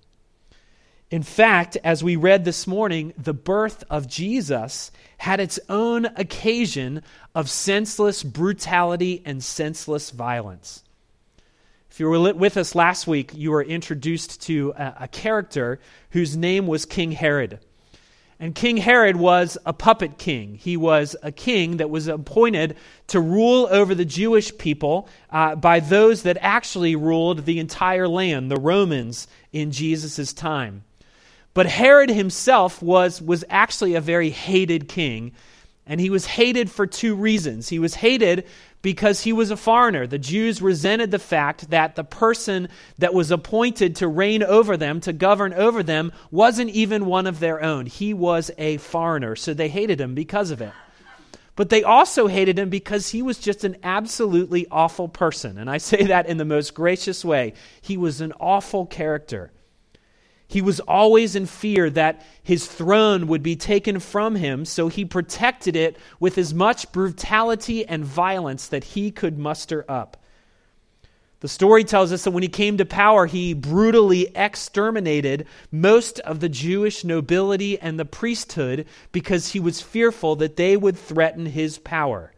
In 1.11 1.23
fact, 1.23 1.75
as 1.83 2.03
we 2.03 2.15
read 2.15 2.45
this 2.45 2.67
morning, 2.67 3.13
the 3.17 3.33
birth 3.33 3.83
of 3.89 4.07
Jesus 4.07 4.91
had 5.17 5.39
its 5.39 5.59
own 5.67 6.05
occasion 6.05 7.01
of 7.33 7.49
senseless 7.49 8.21
brutality 8.21 9.23
and 9.25 9.43
senseless 9.43 10.11
violence. 10.11 10.83
If 11.89 11.99
you 11.99 12.07
were 12.07 12.33
with 12.33 12.57
us 12.57 12.75
last 12.75 13.07
week, 13.07 13.31
you 13.33 13.49
were 13.49 13.63
introduced 13.63 14.43
to 14.43 14.71
a, 14.77 15.07
character 15.07 15.79
whose 16.11 16.37
name 16.37 16.67
was 16.67 16.85
King 16.85 17.11
Herod. 17.11 17.59
And 18.39 18.53
King 18.53 18.77
Herod 18.77 19.15
was 19.15 19.57
a 19.65 19.73
puppet 19.73 20.19
king. 20.19 20.55
He 20.55 20.77
was 20.77 21.15
a 21.23 21.31
king 21.31 21.77
that 21.77 21.89
was 21.89 22.07
appointed 22.07 22.77
to 23.07 23.19
rule 23.19 23.67
over 23.71 23.95
the 23.95 24.05
Jewish 24.05 24.55
people 24.59 25.09
uh, 25.31 25.55
by 25.55 25.79
those 25.79 26.21
that 26.23 26.37
actually 26.39 26.95
ruled 26.95 27.45
the 27.45 27.59
entire 27.59 28.07
land, 28.07 28.51
the 28.51 28.61
Romans, 28.61 29.27
in 29.51 29.71
Jesus' 29.71 30.31
time. 30.31 30.83
But 31.59 31.67
Herod 31.67 32.09
himself 32.09 32.81
was, 32.81 33.21
was 33.21 33.43
actually 33.49 33.95
a 33.95 33.99
very 33.99 34.29
hated 34.29 34.87
king, 34.87 35.33
and 35.85 35.99
he 35.99 36.09
was 36.09 36.25
hated 36.25 36.71
for 36.71 36.87
two 36.87 37.15
reasons. 37.15 37.67
He 37.67 37.79
was 37.79 37.95
hated 37.95 38.47
because 38.81 39.19
he 39.19 39.33
was 39.33 39.51
a 39.51 39.57
foreigner. 39.57 40.07
The 40.07 40.19
Jews 40.19 40.61
resented 40.61 41.11
the 41.11 41.19
fact 41.19 41.71
that 41.71 41.97
the 41.97 42.05
person 42.05 42.69
that 42.99 43.13
was 43.13 43.29
appointed 43.29 43.97
to 43.97 44.07
reign 44.07 44.41
over 44.41 44.77
them, 44.77 45.01
to 45.01 45.11
govern 45.11 45.53
over 45.53 45.83
them, 45.83 46.13
wasn't 46.31 46.69
even 46.69 47.05
one 47.05 47.27
of 47.27 47.41
their 47.41 47.61
own. 47.61 47.87
He 47.87 48.13
was 48.13 48.51
a 48.57 48.77
foreigner, 48.77 49.35
so 49.35 49.53
they 49.53 49.67
hated 49.67 49.99
him 49.99 50.15
because 50.15 50.51
of 50.51 50.61
it. 50.61 50.71
But 51.57 51.67
they 51.67 51.83
also 51.83 52.27
hated 52.27 52.57
him 52.57 52.69
because 52.69 53.09
he 53.09 53.21
was 53.21 53.37
just 53.37 53.65
an 53.65 53.75
absolutely 53.83 54.65
awful 54.71 55.09
person. 55.09 55.57
And 55.57 55.69
I 55.69 55.79
say 55.79 56.03
that 56.05 56.27
in 56.27 56.37
the 56.37 56.45
most 56.45 56.73
gracious 56.73 57.25
way. 57.25 57.51
He 57.81 57.97
was 57.97 58.21
an 58.21 58.31
awful 58.39 58.85
character. 58.85 59.51
He 60.49 60.63
was 60.63 60.79
always 60.79 61.35
in 61.35 61.45
fear 61.45 61.91
that 61.91 62.25
his 62.41 62.65
throne 62.65 63.27
would 63.27 63.43
be 63.43 63.55
taken 63.55 63.99
from 63.99 64.33
him, 64.33 64.65
so 64.65 64.87
he 64.87 65.05
protected 65.05 65.75
it 65.75 65.95
with 66.19 66.39
as 66.39 66.55
much 66.55 66.91
brutality 66.91 67.85
and 67.85 68.03
violence 68.03 68.67
that 68.67 68.83
he 68.83 69.11
could 69.11 69.37
muster 69.37 69.85
up. 69.87 70.17
The 71.41 71.47
story 71.47 71.83
tells 71.83 72.11
us 72.11 72.23
that 72.23 72.31
when 72.31 72.41
he 72.41 72.49
came 72.49 72.77
to 72.77 72.85
power, 72.85 73.27
he 73.27 73.53
brutally 73.53 74.35
exterminated 74.35 75.45
most 75.71 76.19
of 76.21 76.39
the 76.39 76.49
Jewish 76.49 77.03
nobility 77.03 77.79
and 77.79 77.99
the 77.99 78.03
priesthood 78.03 78.87
because 79.11 79.49
he 79.49 79.59
was 79.59 79.81
fearful 79.81 80.35
that 80.37 80.55
they 80.55 80.75
would 80.75 80.97
threaten 80.97 81.45
his 81.45 81.77
power. 81.77 82.33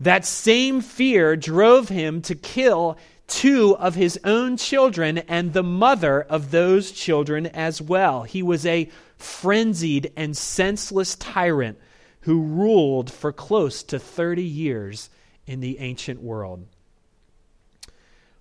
That 0.00 0.24
same 0.24 0.80
fear 0.80 1.36
drove 1.36 1.90
him 1.90 2.22
to 2.22 2.34
kill 2.34 2.96
two 3.32 3.74
of 3.78 3.94
his 3.94 4.20
own 4.24 4.58
children 4.58 5.18
and 5.18 5.52
the 5.52 5.62
mother 5.62 6.20
of 6.20 6.50
those 6.50 6.92
children 6.92 7.46
as 7.46 7.80
well. 7.80 8.24
He 8.24 8.42
was 8.42 8.66
a 8.66 8.90
frenzied 9.16 10.12
and 10.16 10.36
senseless 10.36 11.16
tyrant 11.16 11.78
who 12.20 12.42
ruled 12.42 13.10
for 13.10 13.32
close 13.32 13.82
to 13.84 13.98
30 13.98 14.42
years 14.42 15.08
in 15.46 15.60
the 15.60 15.78
ancient 15.78 16.20
world. 16.20 16.66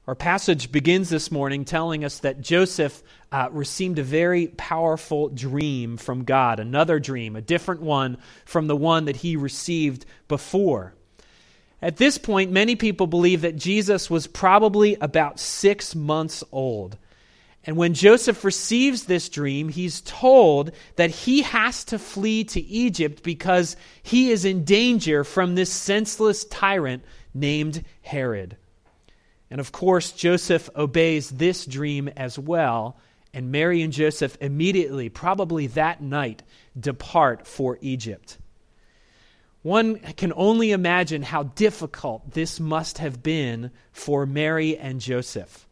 Our 0.07 0.15
passage 0.15 0.71
begins 0.71 1.10
this 1.10 1.31
morning 1.31 1.63
telling 1.63 2.03
us 2.03 2.19
that 2.19 2.41
Joseph 2.41 3.01
uh, 3.31 3.48
received 3.51 3.98
a 3.98 4.03
very 4.03 4.48
powerful 4.48 5.29
dream 5.29 5.95
from 5.95 6.25
God, 6.25 6.60
another 6.60 7.00
dream, 7.00 7.38
a 7.38 7.41
different 7.41 7.81
one 7.81 8.17
from 8.43 8.67
the 8.67 8.75
one 8.75 9.05
that 9.05 9.15
he 9.17 9.38
received 9.38 10.05
before. 10.27 10.95
At 11.81 11.97
this 11.97 12.17
point, 12.17 12.51
many 12.51 12.75
people 12.75 13.07
believe 13.07 13.41
that 13.41 13.55
Jesus 13.55 14.09
was 14.09 14.27
probably 14.27 14.95
about 15.01 15.39
six 15.39 15.95
months 15.95 16.43
old. 16.51 16.97
And 17.63 17.77
when 17.77 17.93
Joseph 17.93 18.43
receives 18.43 19.03
this 19.03 19.29
dream, 19.29 19.69
he's 19.69 20.01
told 20.01 20.71
that 20.95 21.11
he 21.11 21.43
has 21.43 21.83
to 21.85 22.00
flee 22.00 22.43
to 22.45 22.61
Egypt 22.61 23.23
because 23.23 23.75
he 24.01 24.31
is 24.31 24.45
in 24.45 24.63
danger 24.63 25.23
from 25.23 25.55
this 25.55 25.71
senseless 25.71 26.43
tyrant 26.45 27.03
named 27.33 27.83
Herod. 28.01 28.57
And 29.50 29.59
of 29.59 29.71
course, 29.71 30.11
Joseph 30.11 30.69
obeys 30.75 31.29
this 31.29 31.65
dream 31.65 32.09
as 32.15 32.39
well, 32.39 32.97
and 33.33 33.51
Mary 33.51 33.81
and 33.81 33.93
Joseph 33.93 34.38
immediately, 34.41 35.09
probably 35.09 35.67
that 35.67 36.01
night, 36.01 36.41
depart 36.79 37.45
for 37.45 37.77
Egypt. 37.81 38.38
One 39.62 39.98
can 40.00 40.34
only 40.36 40.72
imagine 40.72 41.22
how 41.22 41.44
difficult 41.44 42.32
this 42.32 42.60
must 42.60 42.98
have 42.98 43.22
been 43.22 43.72
for 43.91 44.25
Mary 44.25 44.77
and 44.77 45.00
Joseph. 45.00 45.68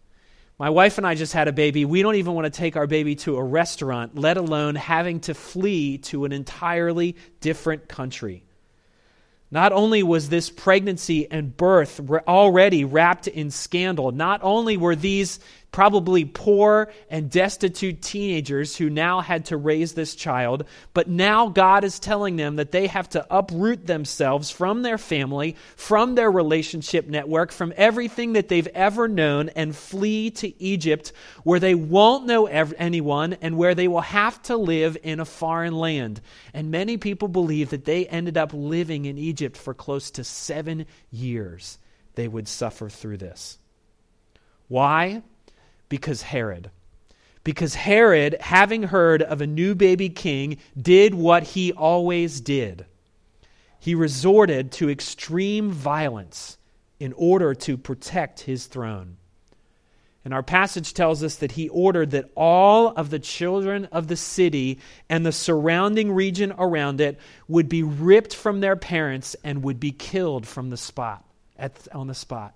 My 0.59 0.69
wife 0.69 0.97
and 0.97 1.07
I 1.07 1.15
just 1.15 1.33
had 1.33 1.47
a 1.47 1.53
baby. 1.53 1.85
We 1.85 2.01
don't 2.01 2.15
even 2.15 2.33
want 2.33 2.45
to 2.45 2.57
take 2.57 2.75
our 2.75 2.85
baby 2.85 3.15
to 3.15 3.37
a 3.37 3.43
restaurant, 3.43 4.15
let 4.15 4.37
alone 4.37 4.75
having 4.75 5.21
to 5.21 5.33
flee 5.33 5.99
to 5.99 6.25
an 6.25 6.33
entirely 6.33 7.15
different 7.39 7.87
country. 7.87 8.43
Not 9.51 9.71
only 9.71 10.03
was 10.03 10.29
this 10.29 10.51
pregnancy 10.51 11.29
and 11.31 11.57
birth 11.57 11.99
already 12.27 12.85
wrapped 12.85 13.27
in 13.27 13.49
scandal, 13.49 14.11
not 14.11 14.41
only 14.43 14.77
were 14.77 14.95
these 14.95 15.39
probably 15.71 16.25
poor 16.25 16.91
and 17.09 17.29
destitute 17.29 18.01
teenagers 18.01 18.75
who 18.75 18.89
now 18.89 19.21
had 19.21 19.45
to 19.45 19.57
raise 19.57 19.93
this 19.93 20.15
child. 20.15 20.65
But 20.93 21.07
now 21.07 21.49
God 21.49 21.83
is 21.83 21.99
telling 21.99 22.37
them 22.37 22.55
that 22.55 22.71
they 22.71 22.87
have 22.87 23.09
to 23.09 23.25
uproot 23.29 23.85
themselves 23.85 24.49
from 24.49 24.81
their 24.81 24.97
family, 24.97 25.55
from 25.75 26.15
their 26.15 26.31
relationship 26.31 27.07
network, 27.07 27.51
from 27.51 27.73
everything 27.77 28.33
that 28.33 28.47
they've 28.47 28.67
ever 28.67 29.07
known, 29.07 29.49
and 29.49 29.75
flee 29.75 30.31
to 30.31 30.61
Egypt, 30.61 31.13
where 31.43 31.59
they 31.59 31.75
won't 31.75 32.25
know 32.25 32.47
ev- 32.47 32.73
anyone 32.77 33.33
and 33.41 33.57
where 33.57 33.75
they 33.75 33.87
will 33.87 34.01
have 34.01 34.41
to 34.43 34.57
live 34.57 34.97
in 35.03 35.19
a 35.19 35.25
foreign 35.25 35.75
land. 35.75 36.21
And 36.53 36.71
many 36.71 36.97
people 36.97 37.27
believe 37.27 37.69
that 37.69 37.85
they 37.85 38.07
ended 38.07 38.37
up 38.37 38.53
living 38.53 39.05
in 39.05 39.17
Egypt 39.17 39.55
for 39.55 39.73
close 39.73 40.11
to 40.11 40.23
seven 40.23 40.87
years. 41.11 41.77
They 42.15 42.27
would 42.27 42.47
suffer 42.47 42.89
through 42.89 43.17
this. 43.17 43.59
Why? 44.67 45.23
Because 45.89 46.21
Herod. 46.21 46.71
Because 47.43 47.75
Herod, 47.75 48.37
having 48.39 48.83
heard 48.83 49.21
of 49.21 49.41
a 49.41 49.47
new 49.47 49.75
baby 49.75 50.09
king, 50.09 50.57
did 50.79 51.15
what 51.15 51.43
he 51.43 51.73
always 51.73 52.41
did. 52.41 52.85
He 53.79 53.95
resorted 53.95 54.71
to 54.73 54.89
extreme 54.89 55.71
violence 55.71 56.57
in 56.99 57.13
order 57.13 57.53
to 57.53 57.77
protect 57.77 58.41
his 58.41 58.65
throne. 58.65 59.17
And 60.25 60.33
our 60.33 60.43
passage 60.43 60.93
tells 60.93 61.23
us 61.23 61.37
that 61.37 61.53
he 61.53 61.69
ordered 61.69 62.11
that 62.11 62.29
all 62.35 62.89
of 62.89 63.09
the 63.09 63.19
children 63.19 63.85
of 63.85 64.07
the 64.07 64.17
city 64.17 64.79
and 65.09 65.25
the 65.25 65.31
surrounding 65.31 66.11
region 66.11 66.53
around 66.57 66.99
it 66.99 67.17
would 67.47 67.69
be 67.69 67.83
ripped 67.83 68.35
from 68.35 68.59
their 68.59 68.75
parents 68.75 69.35
and 69.45 69.63
would 69.63 69.79
be 69.79 69.91
killed 69.91 70.45
from 70.45 70.69
the 70.69 70.77
spot 70.77 71.23
at, 71.57 71.87
on 71.93 72.07
the 72.07 72.13
spot. 72.13 72.53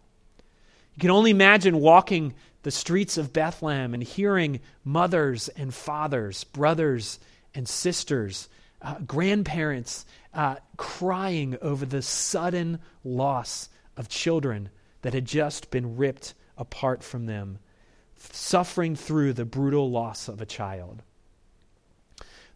You 0.96 1.02
can 1.02 1.10
only 1.10 1.32
imagine 1.32 1.80
walking 1.80 2.34
the 2.63 2.72
streets 2.72 3.17
of 3.17 3.34
Bethlehem 3.34 3.93
and 3.93 4.01
hearing 4.01 4.60
mothers 4.84 5.50
and 5.50 5.74
fathers, 5.74 6.43
brothers 6.46 7.20
and 7.53 7.67
sisters, 7.67 8.50
uh, 8.82 8.96
grandparents 9.05 10.05
uh, 10.34 10.55
crying 10.77 11.58
over 11.62 11.86
the 11.86 12.01
sudden 12.01 12.79
loss 13.03 13.70
of 13.96 14.10
children 14.10 14.70
that 15.01 15.13
had 15.13 15.25
just 15.25 15.70
been 15.72 15.96
ripped 15.96 16.34
apart 16.58 17.03
from 17.03 17.25
them, 17.25 17.60
suffering 18.17 18.96
through 18.96 19.34
the 19.34 19.46
brutal 19.46 19.91
loss 19.91 20.27
of 20.27 20.41
a 20.41 20.46
child. 20.46 21.03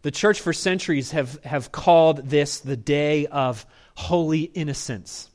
The 0.02 0.10
church 0.10 0.40
for 0.40 0.52
centuries 0.52 1.10
have, 1.10 1.42
have 1.44 1.72
called 1.72 2.28
this 2.28 2.60
the 2.60 2.76
day 2.76 3.26
of 3.26 3.66
holy 3.94 4.42
innocents. 4.42 5.28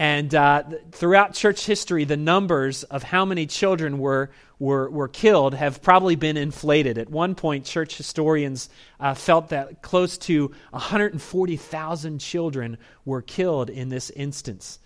And 0.00 0.34
uh, 0.34 0.62
throughout 0.92 1.34
church 1.34 1.66
history, 1.66 2.04
the 2.04 2.16
numbers 2.16 2.84
of 2.84 3.02
how 3.02 3.26
many 3.26 3.44
children 3.44 3.98
were, 3.98 4.30
were, 4.58 4.88
were 4.88 5.08
killed 5.08 5.52
have 5.52 5.82
probably 5.82 6.16
been 6.16 6.38
inflated. 6.38 6.96
At 6.96 7.10
one 7.10 7.34
point, 7.34 7.66
church 7.66 7.98
historians 7.98 8.70
uh, 8.98 9.12
felt 9.12 9.50
that 9.50 9.82
close 9.82 10.16
to 10.16 10.52
140,000 10.70 12.18
children 12.18 12.78
were 13.04 13.20
killed 13.20 13.68
in 13.68 13.90
this 13.90 14.08
instance. 14.08 14.78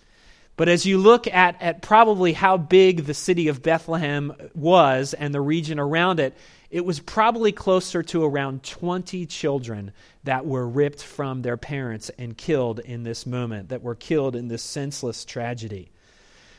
But 0.57 0.67
as 0.67 0.85
you 0.85 0.97
look 0.97 1.27
at, 1.27 1.61
at 1.61 1.81
probably 1.81 2.33
how 2.33 2.57
big 2.57 3.05
the 3.05 3.13
city 3.13 3.47
of 3.47 3.63
Bethlehem 3.63 4.33
was 4.53 5.13
and 5.13 5.33
the 5.33 5.39
region 5.39 5.79
around 5.79 6.19
it, 6.19 6.35
it 6.69 6.83
was 6.83 6.99
probably 6.99 7.53
closer 7.53 8.03
to 8.03 8.25
around 8.25 8.63
20 8.63 9.25
children 9.27 9.93
that 10.25 10.45
were 10.45 10.67
ripped 10.67 11.01
from 11.01 11.41
their 11.41 11.57
parents 11.57 12.11
and 12.17 12.37
killed 12.37 12.79
in 12.79 13.03
this 13.03 13.25
moment, 13.25 13.69
that 13.69 13.81
were 13.81 13.95
killed 13.95 14.35
in 14.35 14.47
this 14.47 14.61
senseless 14.61 15.25
tragedy. 15.25 15.89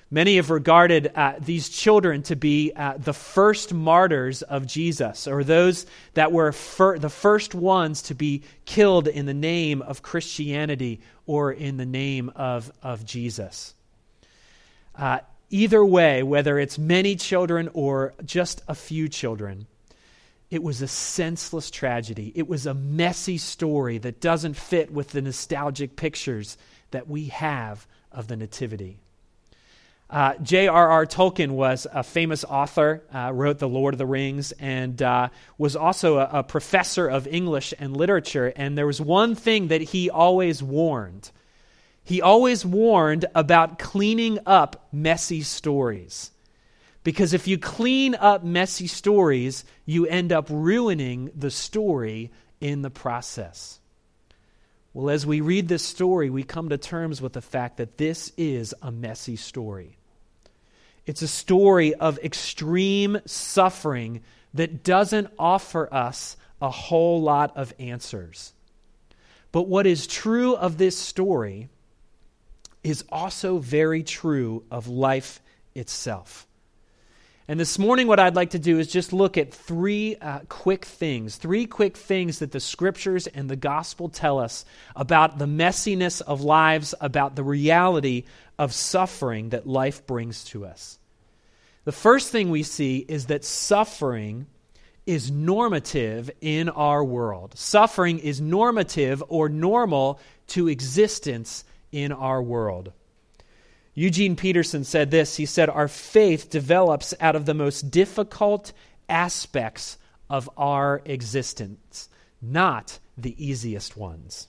Many 0.09 0.37
have 0.37 0.51
regarded 0.51 1.11
uh, 1.17 1.35
these 1.41 1.69
children 1.69 2.23
to 2.25 2.37
be 2.37 2.73
uh, 2.77 2.95
the 2.97 3.13
first 3.13 3.75
martyrs 3.75 4.43
of 4.43 4.65
Jesus, 4.65 5.27
or 5.27 5.43
those 5.43 5.85
that 6.15 6.31
were 6.31 6.53
fir- 6.53 6.99
the 6.99 7.11
first 7.11 7.57
ones 7.57 8.03
to 8.03 8.15
be 8.15 8.43
killed 8.65 9.09
in 9.09 9.27
the 9.27 9.35
name 9.35 9.83
of 9.83 10.03
Christianity 10.03 11.01
or 11.27 11.53
in 11.53 11.77
the 11.77 11.87
name 11.87 12.31
of, 12.37 12.71
of 12.85 13.05
Jesus. 13.05 13.75
Uh, 14.95 15.19
either 15.51 15.85
way, 15.85 16.23
whether 16.23 16.57
it's 16.61 16.79
many 16.79 17.17
children 17.17 17.69
or 17.75 18.15
just 18.25 18.63
a 18.69 18.77
few 18.77 19.09
children, 19.09 19.67
it 20.51 20.63
was 20.63 20.81
a 20.83 20.89
senseless 20.89 21.71
tragedy. 21.71 22.33
It 22.35 22.47
was 22.47 22.67
a 22.67 22.75
messy 22.75 23.39
story 23.39 23.99
that 23.99 24.21
doesn't 24.21 24.55
fit 24.55 24.93
with 24.93 25.11
the 25.11 25.23
nostalgic 25.23 25.97
pictures 25.97 26.57
that 26.93 27.09
we 27.09 27.27
have 27.27 27.87
of 28.13 28.29
the 28.29 28.37
Nativity. 28.37 28.99
Uh, 30.09 30.35
J.R.R. 30.41 31.05
Tolkien 31.05 31.51
was 31.51 31.85
a 31.93 32.05
famous 32.05 32.45
author, 32.45 33.03
uh, 33.13 33.33
wrote 33.35 33.59
The 33.59 33.69
Lord 33.69 33.93
of 33.93 33.99
the 33.99 34.07
Rings, 34.07 34.53
and 34.53 35.03
uh, 35.03 35.31
was 35.59 35.75
also 35.75 36.19
a, 36.19 36.29
a, 36.35 36.43
professor 36.45 37.09
of 37.09 37.27
English 37.27 37.75
and 37.77 37.97
literature. 37.97 38.53
And 38.55 38.79
there 38.79 38.87
was 38.87 39.01
one 39.01 39.35
thing 39.35 39.69
that 39.69 39.81
he 39.81 40.09
always 40.09 40.63
warned. 40.63 41.33
He 42.05 42.23
always 42.23 42.65
warned 42.65 43.25
about 43.35 43.81
cleaning 43.81 44.39
up 44.47 44.87
messy 44.93 45.43
stories. 45.43 46.31
Because 47.07 47.35
if 47.35 47.47
you 47.47 47.57
clean 47.57 48.17
up 48.17 48.43
messy 48.43 48.89
stories, 48.89 49.65
you 49.85 50.07
end 50.07 50.33
up 50.33 50.49
ruining 50.51 51.31
the 51.37 51.53
story 51.53 52.33
in 52.61 52.83
the 52.83 52.91
process. 52.91 53.79
Well, 54.93 55.11
as 55.11 55.25
we 55.25 55.41
read 55.41 55.69
this 55.69 55.85
story, 55.85 56.31
we 56.31 56.43
come 56.43 56.69
to 56.71 56.77
terms 56.77 57.23
with 57.23 57.35
the 57.35 57.41
fact 57.41 57.77
that 57.77 57.97
this 57.97 58.33
is 58.37 58.75
a 58.83 58.91
messy 58.91 59.37
story. 59.37 59.99
It's 61.07 61.23
a 61.23 61.29
story 61.29 61.95
of 61.95 62.19
extreme 62.25 63.21
suffering 63.25 64.23
that 64.55 64.83
doesn't 64.83 65.29
offer 65.39 65.89
us 65.95 66.37
a 66.61 66.71
whole 66.71 67.23
lot 67.23 67.57
of 67.57 67.73
answers. 67.79 68.53
But 69.53 69.69
what 69.69 69.87
is 69.87 70.09
true 70.09 70.57
of 70.57 70.77
this 70.77 70.99
story 70.99 71.69
is 72.83 73.05
also 73.13 73.59
very 73.59 74.03
true 74.03 74.65
of 74.73 74.89
life 74.89 75.41
itself. 75.73 76.46
And 77.49 77.61
this 77.61 77.79
morning, 77.79 78.09
what 78.09 78.19
I'd 78.19 78.35
like 78.35 78.51
to 78.51 78.59
do 78.59 78.81
is 78.81 78.89
just 78.89 79.13
look 79.13 79.39
at 79.39 79.55
three 79.55 80.17
uh, 80.17 80.41
quick 80.49 80.85
things, 80.85 81.37
three 81.37 81.67
quick 81.67 81.97
things 81.97 82.41
that 82.41 82.51
the 82.51 82.59
scriptures 82.59 83.29
and 83.29 83.49
the 83.49 83.55
gospel 83.55 84.09
tell 84.09 84.41
us 84.41 84.65
about 84.97 85.39
the 85.39 85.47
messiness 85.47 86.21
of 86.21 86.41
lives, 86.41 86.93
about 87.01 87.37
the 87.37 87.45
reality 87.45 88.25
of 88.59 88.75
suffering 88.75 89.51
that 89.51 89.65
life 89.65 90.05
brings 90.09 90.43
to 90.47 90.67
us. 90.67 90.99
The 91.85 91.93
first 91.93 92.33
thing 92.33 92.51
we 92.51 92.65
see 92.65 92.99
is 93.07 93.27
that 93.27 93.45
suffering 93.45 94.47
is 95.07 95.31
normative 95.31 96.33
in 96.41 96.69
our 96.69 97.05
world. 97.05 97.57
Suffering 97.57 98.19
is 98.19 98.41
normative 98.41 99.23
or 99.29 99.49
normal 99.49 100.19
to 100.49 100.67
existence 100.67 101.63
in 101.93 102.11
our 102.11 102.43
world. 102.43 102.93
Eugene 103.99 104.37
Peterson 104.37 104.85
said 104.85 105.11
this 105.11 105.37
He 105.37 105.47
said, 105.47 105.69
Our 105.69 105.89
faith 105.89 106.51
develops 106.51 107.15
out 107.19 107.35
of 107.35 107.47
the 107.47 107.55
most 107.55 107.91
difficult 107.91 108.73
aspects 109.09 109.99
of 110.29 110.49
our 110.57 111.03
existence, 111.05 112.09
not 112.41 112.99
the 113.17 113.35
easiest 113.45 113.97
ones. 113.97 114.49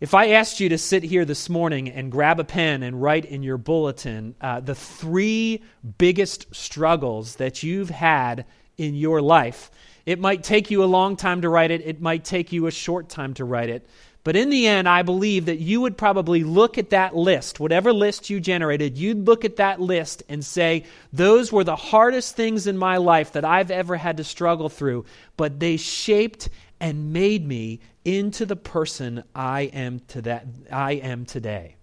If 0.00 0.14
I 0.14 0.30
asked 0.30 0.60
you 0.60 0.68
to 0.68 0.78
sit 0.78 1.02
here 1.02 1.24
this 1.24 1.48
morning 1.48 1.88
and 1.88 2.10
grab 2.10 2.38
a 2.40 2.44
pen 2.44 2.82
and 2.82 3.00
write 3.00 3.24
in 3.24 3.42
your 3.42 3.58
bulletin 3.58 4.34
uh, 4.40 4.60
the 4.60 4.74
three 4.74 5.62
biggest 5.98 6.54
struggles 6.54 7.36
that 7.36 7.62
you've 7.62 7.90
had 7.90 8.46
in 8.76 8.94
your 8.94 9.20
life, 9.20 9.70
it 10.06 10.18
might 10.18 10.42
take 10.42 10.70
you 10.70 10.82
a 10.82 10.86
long 10.86 11.16
time 11.16 11.42
to 11.42 11.48
write 11.48 11.70
it, 11.70 11.82
it 11.84 12.00
might 12.00 12.24
take 12.24 12.52
you 12.52 12.66
a 12.66 12.70
short 12.70 13.08
time 13.08 13.34
to 13.34 13.44
write 13.44 13.68
it. 13.68 13.88
But 14.24 14.36
in 14.36 14.50
the 14.50 14.66
end, 14.66 14.88
I 14.88 15.02
believe 15.02 15.46
that 15.46 15.60
you 15.60 15.80
would 15.80 15.96
probably 15.96 16.44
look 16.44 16.76
at 16.76 16.90
that 16.90 17.16
list, 17.16 17.60
whatever 17.60 17.92
list 17.92 18.28
you 18.28 18.40
generated, 18.40 18.98
you'd 18.98 19.26
look 19.26 19.44
at 19.44 19.56
that 19.56 19.80
list 19.80 20.22
and 20.28 20.44
say, 20.44 20.84
those 21.12 21.50
were 21.52 21.64
the 21.64 21.76
hardest 21.76 22.36
things 22.36 22.66
in 22.66 22.76
my 22.76 22.98
life 22.98 23.32
that 23.32 23.44
I've 23.44 23.70
ever 23.70 23.96
had 23.96 24.18
to 24.18 24.24
struggle 24.24 24.68
through, 24.68 25.06
but 25.36 25.60
they 25.60 25.76
shaped 25.76 26.48
and 26.80 27.12
made 27.12 27.46
me 27.46 27.80
into 28.04 28.44
the 28.44 28.56
person 28.56 29.22
I 29.34 29.62
am, 29.62 30.00
to 30.08 30.22
that, 30.22 30.46
I 30.70 30.92
am 30.92 31.24
today. 31.24 31.76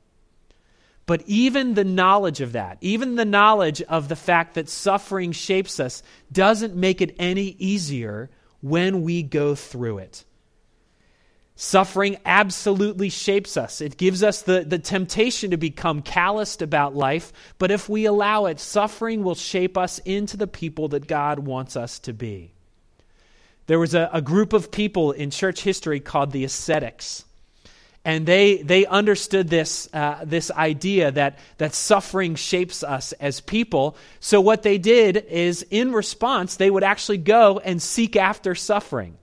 But 1.06 1.24
even 1.28 1.74
the 1.74 1.84
knowledge 1.84 2.42
of 2.42 2.54
that, 2.54 2.78
even 2.82 3.16
the 3.16 3.26
knowledge 3.26 3.82
of 3.84 4.08
the 4.08 4.16
fact 4.16 4.56
that 4.56 4.70
suffering 4.70 5.32
shapes 5.32 5.80
us, 5.80 6.02
doesn't 6.32 6.76
make 6.76 7.02
it 7.02 7.16
any 7.20 7.56
easier 7.60 8.30
when 8.62 9.04
we 9.04 9.22
go 9.22 9.56
through 9.56 10.00
it. 10.00 10.26
Suffering 11.58 12.18
absolutely 12.26 13.10
shapes 13.10 13.56
us. 13.56 13.80
It 13.80 13.98
gives 13.98 14.24
us 14.24 14.42
the, 14.42 14.66
the 14.68 14.80
temptation 14.80 15.52
to 15.52 15.58
become 15.58 16.02
calloused 16.02 16.62
about 16.62 16.96
life, 16.96 17.32
but 17.58 17.72
if 17.72 17.88
we 17.88 18.06
allow 18.06 18.46
it, 18.48 18.60
suffering 18.60 19.24
will 19.24 19.36
shape 19.36 19.78
us 19.78 20.00
into 20.00 20.36
the 20.36 20.48
people 20.48 20.90
that 20.90 21.08
God 21.08 21.40
wants 21.40 21.78
us 21.78 22.00
to 22.00 22.14
be. 22.14 22.52
There 23.68 23.80
was 23.80 23.96
a, 23.96 24.10
a 24.12 24.22
group 24.22 24.52
of 24.52 24.70
people 24.70 25.14
in 25.14 25.32
church 25.32 25.62
history 25.62 26.02
called 26.02 26.32
the 26.32 26.44
ascetics 26.44 27.24
and 28.06 28.28
they 28.28 28.62
they 28.62 28.86
understood 28.86 29.50
this 29.50 29.90
uh, 29.92 30.20
this 30.24 30.52
idea 30.52 31.12
that 31.12 31.40
that 31.58 31.74
suffering 31.74 32.36
shapes 32.36 32.84
us 32.84 33.12
as 33.14 33.42
people. 33.42 33.98
So 34.20 34.40
what 34.40 34.62
they 34.62 34.78
did 34.78 35.18
is, 35.18 35.66
in 35.72 35.92
response, 35.92 36.56
they 36.56 36.70
would 36.70 36.84
actually 36.84 37.18
go 37.18 37.58
and 37.58 37.82
seek 37.82 38.16
after 38.16 38.54
suffering. 38.54 39.18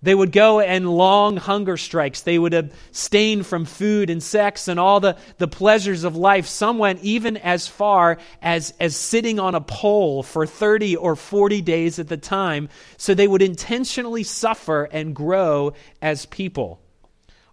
They 0.00 0.14
would 0.14 0.30
go 0.30 0.60
and 0.60 0.88
long 0.88 1.36
hunger 1.36 1.76
strikes. 1.76 2.20
They 2.20 2.38
would 2.38 2.54
abstain 2.54 3.42
from 3.42 3.64
food 3.64 4.10
and 4.10 4.22
sex 4.22 4.68
and 4.68 4.78
all 4.78 5.00
the, 5.00 5.16
the 5.38 5.48
pleasures 5.48 6.04
of 6.04 6.14
life. 6.14 6.46
Some 6.46 6.78
went 6.78 7.02
even 7.02 7.36
as 7.36 7.66
far 7.66 8.18
as, 8.40 8.72
as 8.78 8.94
sitting 8.94 9.40
on 9.40 9.56
a 9.56 9.60
pole 9.60 10.22
for 10.22 10.46
30 10.46 10.96
or 10.96 11.16
40 11.16 11.62
days 11.62 11.98
at 11.98 12.06
the 12.06 12.16
time, 12.16 12.68
so 12.96 13.12
they 13.12 13.26
would 13.26 13.42
intentionally 13.42 14.22
suffer 14.22 14.84
and 14.84 15.16
grow 15.16 15.72
as 16.00 16.26
people. 16.26 16.80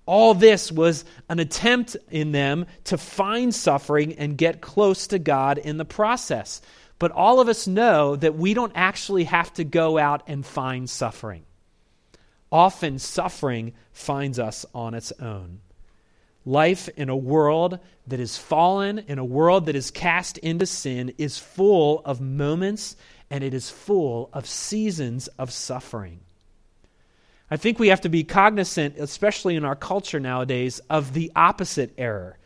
All 0.06 0.36
this 0.36 0.72
was 0.72 1.04
an 1.30 1.40
attempt 1.40 1.98
in 2.12 2.32
them 2.32 2.68
to 2.86 2.98
find 3.00 3.56
suffering 3.56 4.14
and 4.14 4.38
get 4.38 4.62
close 4.62 5.08
to 5.08 5.18
God 5.18 5.58
in 5.58 5.78
the 5.78 5.86
process. 5.86 6.62
But 7.00 7.12
all 7.12 7.40
of 7.40 7.50
us 7.50 7.66
know 7.66 8.16
that 8.16 8.36
we 8.36 8.54
don't 8.54 8.72
actually 8.76 9.24
have 9.24 9.52
to 9.56 9.64
go 9.64 9.98
out 9.98 10.22
and 10.28 10.46
find 10.46 10.88
suffering. 10.88 11.44
Often, 12.56 13.00
suffering 13.00 13.74
finds 13.92 14.40
us 14.40 14.66
on 14.74 14.94
its 14.94 15.12
own. 15.20 15.60
Life 16.46 16.88
in 16.96 17.10
a 17.10 17.18
world 17.18 17.80
that 18.08 18.22
is 18.22 18.38
fallen, 18.38 18.98
in 18.98 19.20
a 19.20 19.26
world 19.26 19.66
that 19.66 19.76
is 19.76 19.92
cast 19.92 20.38
into 20.38 20.66
sin, 20.66 21.14
is 21.18 21.38
full 21.38 22.02
of 22.06 22.22
moments 22.22 22.96
and 23.30 23.44
it 23.44 23.54
is 23.54 23.70
full 23.70 24.30
of 24.32 24.48
seasons 24.48 25.28
of 25.38 25.52
suffering. 25.52 26.22
I 27.52 27.58
think 27.58 27.78
we 27.78 27.90
have 27.90 28.00
to 28.00 28.10
be 28.10 28.24
cognizant, 28.24 28.96
especially 29.00 29.58
in 29.58 29.66
our 29.66 29.76
culture 29.76 30.22
nowadays, 30.22 30.80
of 30.90 31.14
the 31.14 31.34
opposite 31.36 31.94
error 31.98 32.38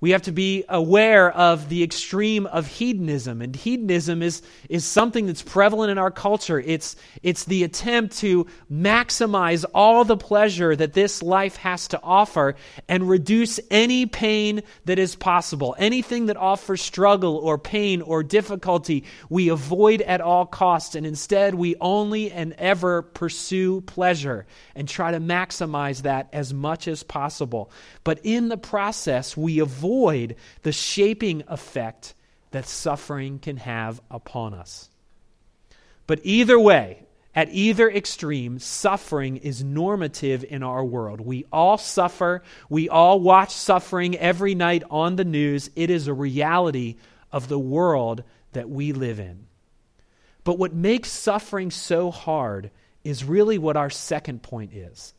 we 0.00 0.10
have 0.10 0.22
to 0.22 0.32
be 0.32 0.64
aware 0.68 1.30
of 1.30 1.68
the 1.68 1.82
extreme 1.82 2.46
of 2.46 2.66
hedonism. 2.66 3.42
And 3.42 3.54
hedonism 3.54 4.22
is, 4.22 4.40
is 4.70 4.84
something 4.84 5.26
that's 5.26 5.42
prevalent 5.42 5.90
in 5.90 5.98
our 5.98 6.10
culture. 6.10 6.58
It's, 6.58 6.96
it's 7.22 7.44
the 7.44 7.64
attempt 7.64 8.16
to 8.18 8.46
maximize 8.72 9.66
all 9.74 10.04
the 10.04 10.16
pleasure 10.16 10.74
that 10.74 10.94
this 10.94 11.22
life 11.22 11.56
has 11.56 11.88
to 11.88 12.00
offer 12.02 12.56
and 12.88 13.08
reduce 13.08 13.60
any 13.70 14.06
pain 14.06 14.62
that 14.86 14.98
is 14.98 15.16
possible. 15.16 15.76
Anything 15.78 16.26
that 16.26 16.38
offers 16.38 16.80
struggle 16.80 17.36
or 17.36 17.58
pain 17.58 18.00
or 18.00 18.22
difficulty, 18.22 19.04
we 19.28 19.50
avoid 19.50 20.00
at 20.00 20.22
all 20.22 20.46
costs. 20.46 20.94
And 20.94 21.06
instead, 21.06 21.54
we 21.54 21.76
only 21.78 22.32
and 22.32 22.54
ever 22.54 23.02
pursue 23.02 23.82
pleasure 23.82 24.46
and 24.74 24.88
try 24.88 25.10
to 25.10 25.20
maximize 25.20 26.02
that 26.02 26.30
as 26.32 26.54
much 26.54 26.88
as 26.88 27.02
possible. 27.02 27.70
But 28.02 28.20
in 28.22 28.48
the 28.48 28.56
process, 28.56 29.36
we 29.36 29.58
avoid 29.58 29.89
avoid 29.90 30.36
the 30.62 30.72
shaping 30.72 31.42
effect 31.48 32.14
that 32.52 32.66
suffering 32.66 33.38
can 33.40 33.56
have 33.56 34.00
upon 34.08 34.54
us. 34.54 34.88
But 36.06 36.20
either 36.22 36.58
way, 36.58 37.02
at 37.34 37.48
either 37.50 37.90
extreme, 37.90 38.58
suffering 38.58 39.36
is 39.36 39.64
normative 39.64 40.44
in 40.44 40.62
our 40.62 40.84
world. 40.84 41.20
We 41.20 41.44
all 41.52 41.76
suffer. 41.76 42.42
We 42.68 42.88
all 42.88 43.20
watch 43.20 43.52
suffering 43.52 44.16
every 44.16 44.54
night 44.54 44.84
on 44.90 45.16
the 45.16 45.24
news. 45.24 45.70
It 45.74 45.90
is 45.90 46.06
a 46.06 46.14
reality 46.14 46.96
of 47.32 47.48
the 47.48 47.58
world 47.58 48.22
that 48.52 48.68
we 48.70 48.92
live 48.92 49.18
in. 49.18 49.46
But 50.44 50.58
what 50.58 50.72
makes 50.72 51.10
suffering 51.10 51.70
so 51.70 52.10
hard 52.10 52.70
is 53.02 53.24
really 53.24 53.58
what 53.58 53.76
our 53.76 53.90
second 53.90 54.42
point 54.42 54.72
is. 54.72 55.14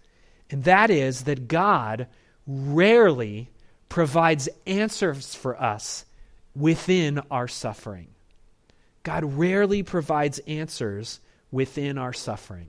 And 0.49 0.63
that 0.65 0.89
is 0.89 1.23
that 1.23 1.47
God 1.47 2.07
rarely 2.45 3.49
provides 3.91 4.47
answers 4.65 5.35
for 5.35 5.61
us 5.61 6.05
within 6.55 7.19
our 7.29 7.49
suffering. 7.49 8.07
God 9.03 9.25
rarely 9.37 9.83
provides 9.83 10.39
answers 10.47 11.19
within 11.51 11.97
our 11.97 12.13
suffering. 12.13 12.67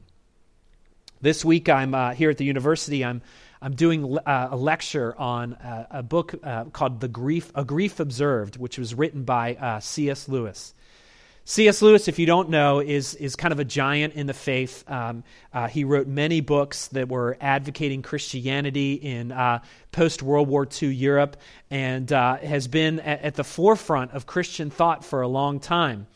This 1.20 1.44
week, 1.44 1.68
I'm 1.68 1.94
uh, 1.94 2.14
here 2.14 2.30
at 2.30 2.38
the 2.38 2.44
university. 2.44 3.04
I'm 3.04 3.22
I'm 3.61 3.76
doing 3.76 4.18
uh, 4.18 4.48
a 4.50 4.56
lecture 4.56 5.14
on 5.16 5.54
uh, 5.54 5.87
a 5.92 6.02
book 6.02 6.35
uh, 6.42 6.64
called 6.64 6.98
"The 6.98 7.06
Grief 7.06 7.52
A 7.54 7.64
Grief 7.64 8.00
Observed," 8.00 8.56
which 8.56 8.76
was 8.76 8.92
written 8.92 9.22
by 9.22 9.54
uh, 9.54 9.78
C.S. 9.78 10.28
Lewis. 10.28 10.74
C.S. 11.44 11.83
Lewis, 11.83 12.07
if 12.07 12.20
you 12.20 12.26
don't 12.26 12.50
know, 12.50 12.78
is, 12.78 13.16
is 13.16 13.35
kind 13.35 13.50
of 13.50 13.59
a 13.59 13.64
giant 13.64 14.14
in 14.14 14.28
the 14.28 14.35
faith. 14.35 14.88
Um, 14.88 15.24
uh, 15.52 15.66
he 15.66 15.83
wrote 15.83 16.07
many 16.07 16.40
books 16.40 16.87
that 16.88 17.09
were 17.09 17.37
advocating 17.40 18.00
Christianity 18.00 18.94
in 18.94 19.33
uh, 19.33 19.59
post 19.90 20.22
World 20.22 20.48
War 20.48 20.68
II 20.81 20.94
Europe 20.94 21.37
and 21.68 22.12
uh, 22.12 22.37
has 22.37 22.68
been 22.68 23.00
at, 23.00 23.22
at, 23.22 23.35
the 23.35 23.42
forefront 23.42 24.12
of 24.12 24.24
Christian 24.24 24.70
thought 24.70 25.05
for 25.05 25.22
a 25.22 25.28
long 25.28 25.59
time. 25.59 26.07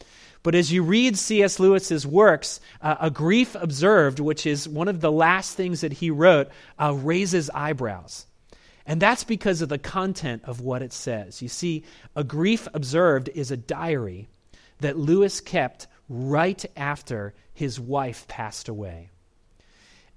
But 0.44 0.54
as 0.54 0.72
you 0.72 0.84
read 0.84 1.18
C.S. 1.18 1.58
Lewis's 1.58 2.06
works, 2.06 2.60
uh, 2.80 2.94
A 3.00 3.10
Grief 3.10 3.56
Observed, 3.56 4.20
which 4.20 4.46
is 4.46 4.68
one 4.68 4.86
of 4.86 5.00
the 5.00 5.10
last 5.10 5.56
things 5.56 5.80
that 5.80 5.94
he 5.94 6.08
wrote, 6.08 6.50
uh, 6.78 6.94
raises 6.94 7.50
eyebrows. 7.50 8.26
And 8.86 9.02
that's 9.02 9.24
because 9.24 9.60
of 9.60 9.68
the 9.70 9.78
content 9.78 10.42
of 10.44 10.60
what 10.60 10.82
it 10.82 10.92
says. 10.92 11.42
You 11.42 11.48
see, 11.48 11.82
A 12.14 12.22
Grief 12.22 12.68
Observed 12.72 13.28
is 13.34 13.50
a 13.50 13.56
diary 13.56 14.28
that 14.80 14.98
Lewis 14.98 15.40
kept 15.40 15.86
right 16.08 16.64
after 16.76 17.34
his 17.52 17.80
wife 17.80 18.28
passed 18.28 18.68
away. 18.68 19.10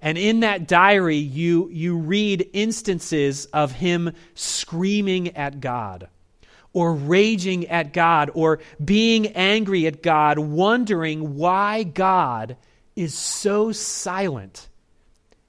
And 0.02 0.16
in 0.16 0.40
that 0.40 0.66
diary, 0.66 1.16
you, 1.16 1.68
you 1.70 1.98
read 1.98 2.48
instances 2.52 3.46
of 3.46 3.72
him 3.72 4.12
screaming 4.34 5.36
at 5.36 5.60
God, 5.60 6.08
or 6.72 6.94
raging 6.94 7.66
at 7.66 7.92
God, 7.92 8.30
or 8.34 8.60
being 8.82 9.26
angry 9.28 9.86
at 9.86 10.02
God, 10.02 10.38
wondering 10.38 11.36
why 11.36 11.82
God 11.82 12.56
is 12.96 13.14
so 13.14 13.72
silent 13.72 14.68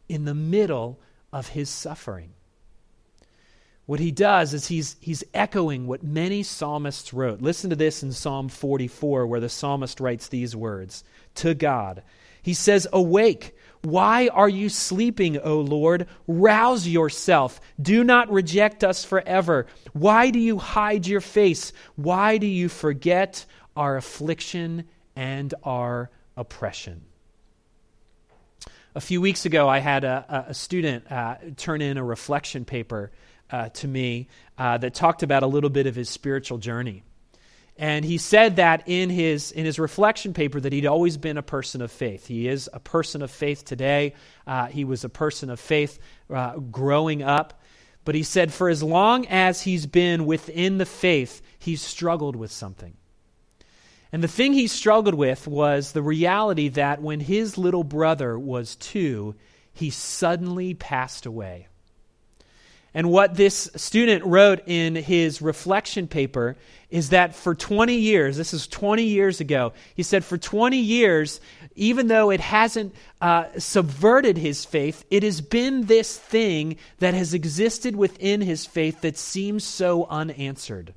in 0.10 0.26
the 0.26 0.34
middle 0.34 1.00
of 1.32 1.48
his 1.50 1.70
suffering. 1.70 2.34
What 3.86 4.00
he 4.00 4.12
does 4.12 4.54
is 4.54 4.68
he's, 4.68 4.96
he's 5.02 5.24
echoing 5.34 5.88
what 5.88 6.04
many 6.04 6.44
psalmists 6.44 7.14
wrote. 7.14 7.42
Listen 7.42 7.70
to 7.72 7.76
this 7.76 8.04
in 8.04 8.12
Psalm 8.12 8.48
44, 8.48 9.28
where 9.28 9.40
the 9.40 9.50
psalmist 9.50 10.00
writes 10.00 10.28
these 10.28 10.56
words 10.56 11.04
to 11.36 11.54
God. 11.54 12.04
He 12.42 12.54
says, 12.54 12.88
Awake. 12.94 13.56
Why 13.84 14.28
are 14.28 14.50
you 14.50 14.70
sleeping, 14.70 15.40
O 15.40 15.60
Lord? 15.60 16.08
Rouse 16.28 16.88
yourself. 16.88 17.60
Do 17.82 18.04
not 18.04 18.32
reject 18.32 18.84
us 18.84 19.04
forever. 19.04 19.66
Why 19.94 20.30
do 20.30 20.38
you 20.38 20.60
hide 20.60 21.08
your 21.08 21.22
face? 21.22 21.74
Why 21.96 22.38
do 22.38 22.46
you 22.46 22.70
forget 22.70 23.46
our 23.76 23.98
affliction 23.98 24.88
and 25.16 25.54
our 25.64 26.12
oppression? 26.38 27.02
A 28.94 29.02
few 29.02 29.20
weeks 29.20 29.46
ago, 29.46 29.68
I 29.68 29.80
had 29.80 30.04
a, 30.04 30.46
a 30.50 30.54
student 30.54 31.12
uh, 31.12 31.38
turn 31.58 31.82
in 31.82 31.98
a 31.98 32.04
reflection 32.04 32.66
paper 32.66 33.12
uh, 33.52 33.70
to 33.70 33.88
me 33.88 34.28
uh, 34.58 34.78
that 34.78 34.94
talked 34.94 35.24
about 35.24 35.44
a 35.44 35.48
little 35.48 35.70
bit 35.70 35.88
of 35.88 35.96
his 35.96 36.10
spiritual 36.10 36.58
journey. 36.58 37.04
And 37.78 38.06
he 38.06 38.18
said 38.18 38.58
that 38.58 38.84
in 38.86 39.10
his, 39.10 39.52
in 39.52 39.66
his 39.66 39.80
reflection 39.80 40.34
paper 40.34 40.60
that 40.60 40.72
he'd 40.72 40.86
always 40.86 41.18
been 41.18 41.38
a 41.38 41.44
person 41.44 41.82
of 41.82 41.92
faith. 41.92 42.28
He 42.28 42.48
is 42.48 42.70
a 42.72 42.80
person 42.80 43.22
of 43.22 43.32
faith 43.32 43.66
today. 43.66 44.14
Uh, 44.46 44.68
he 44.68 44.86
was 44.86 45.04
a 45.04 45.10
person 45.10 45.50
of 45.50 45.60
faith 45.60 45.98
uh, 46.30 46.58
growing 46.58 47.24
up. 47.24 47.60
But 48.04 48.16
he 48.16 48.24
said 48.24 48.54
for 48.54 48.70
as 48.70 48.84
long 48.84 49.26
as 49.28 49.62
he's 49.62 49.86
been 49.86 50.26
within 50.26 50.78
the 50.78 50.86
faith, 50.86 51.42
he's 51.60 51.82
struggled 51.82 52.36
with 52.36 52.52
something. 52.52 52.96
And 54.12 54.24
the 54.24 54.28
thing 54.28 54.54
he 54.54 54.68
struggled 54.68 55.16
with 55.16 55.48
was 55.48 55.94
the 55.94 56.02
reality 56.02 56.68
that 56.70 57.02
when 57.02 57.20
his 57.20 57.58
little 57.58 57.84
brother 57.84 58.38
was 58.38 58.76
two, 58.76 59.36
he 59.74 59.90
suddenly 59.90 60.74
passed 60.74 61.26
away. 61.26 61.68
And 62.94 63.10
what 63.10 63.36
this 63.36 63.70
student 63.76 64.26
wrote 64.26 64.68
in 64.68 64.96
his 64.96 65.42
reflection 65.42 66.08
paper 66.08 66.58
is 66.90 67.10
that 67.10 67.34
for 67.34 67.56
20 67.56 67.96
years, 67.96 68.36
this 68.36 68.54
is 68.54 68.68
20 68.68 69.04
years 69.04 69.40
ago, 69.40 69.72
he 69.96 70.04
said, 70.04 70.26
for 70.26 70.38
20 70.38 70.78
years, 70.78 71.40
even 71.76 72.08
though 72.08 72.32
it 72.32 72.42
hasn't 72.42 72.94
uh, 73.22 73.46
subverted 73.58 74.38
his 74.38 74.66
faith, 74.66 75.06
it 75.10 75.24
has 75.24 75.40
been 75.40 75.86
this 75.86 76.18
thing 76.18 76.76
that 77.00 77.14
has 77.14 77.34
existed 77.34 77.96
within 77.96 78.42
his 78.42 78.66
faith 78.66 79.00
that 79.02 79.18
seems 79.18 79.64
so 79.64 80.06
unanswered. 80.10 80.94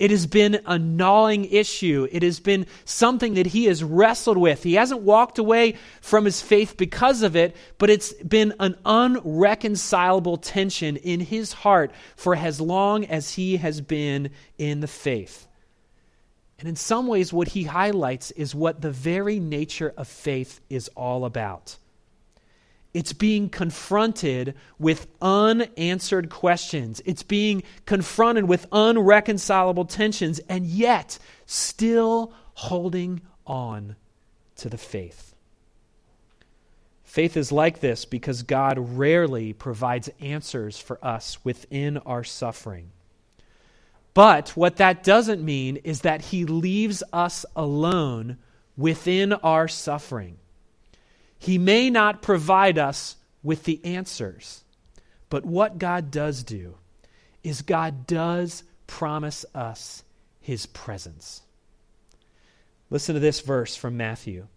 It 0.00 0.10
has 0.10 0.26
been 0.26 0.60
a 0.64 0.78
gnawing 0.78 1.44
issue. 1.44 2.08
It 2.10 2.22
has 2.22 2.40
been 2.40 2.64
something 2.86 3.34
that 3.34 3.48
he 3.48 3.66
has 3.66 3.84
wrestled 3.84 4.38
with. 4.38 4.62
He 4.62 4.74
hasn't 4.74 5.02
walked 5.02 5.38
away 5.38 5.74
from 6.00 6.24
his 6.24 6.40
faith 6.40 6.78
because 6.78 7.22
of 7.22 7.36
it, 7.36 7.54
but 7.76 7.90
it's 7.90 8.14
been 8.14 8.54
an 8.58 8.76
unreconcilable 8.86 10.38
tension 10.38 10.96
in 10.96 11.20
his 11.20 11.52
heart 11.52 11.92
for 12.16 12.34
as 12.34 12.62
long 12.62 13.04
as 13.04 13.34
he 13.34 13.58
has 13.58 13.82
been 13.82 14.30
in 14.56 14.80
the 14.80 14.88
faith. 14.88 15.46
And 16.58 16.66
in 16.66 16.76
some 16.76 17.06
ways, 17.06 17.30
what 17.30 17.48
he 17.48 17.64
highlights 17.64 18.30
is 18.30 18.54
what 18.54 18.80
the 18.80 18.90
very 18.90 19.38
nature 19.38 19.92
of 19.98 20.08
faith 20.08 20.60
is 20.70 20.88
all 20.96 21.26
about. 21.26 21.76
It's 22.92 23.12
being 23.12 23.48
confronted 23.48 24.54
with 24.78 25.06
unanswered 25.22 26.28
questions. 26.28 27.00
It's 27.04 27.22
being 27.22 27.62
confronted 27.86 28.44
with 28.44 28.66
unreconcilable 28.72 29.84
tensions, 29.84 30.40
and 30.48 30.66
yet 30.66 31.18
still 31.46 32.32
holding 32.54 33.20
on 33.46 33.96
to 34.56 34.68
the 34.68 34.78
faith. 34.78 35.34
Faith 37.04 37.36
is 37.36 37.50
like 37.50 37.80
this 37.80 38.04
because 38.04 38.42
God 38.42 38.78
rarely 38.96 39.52
provides 39.52 40.10
answers 40.20 40.78
for 40.78 41.04
us 41.04 41.44
within 41.44 41.98
our 41.98 42.22
suffering. 42.22 42.90
But 44.14 44.50
what 44.50 44.76
that 44.76 45.02
doesn't 45.02 45.44
mean 45.44 45.76
is 45.78 46.02
that 46.02 46.22
He 46.22 46.44
leaves 46.44 47.02
us 47.12 47.46
alone 47.56 48.38
within 48.76 49.32
our 49.32 49.66
suffering. 49.68 50.38
He 51.40 51.58
may 51.58 51.88
not 51.88 52.22
provide 52.22 52.78
us 52.78 53.16
with 53.42 53.64
the 53.64 53.82
answers, 53.82 54.62
but 55.30 55.44
what 55.44 55.78
God 55.78 56.10
does 56.10 56.44
do 56.44 56.76
is 57.42 57.62
God 57.62 58.06
does 58.06 58.62
promise 58.86 59.46
us 59.54 60.04
his 60.38 60.66
presence. 60.66 61.40
Listen 62.90 63.14
to 63.14 63.20
this 63.20 63.40
verse 63.40 63.74
from 63.74 63.96
Matthew. 63.96 64.48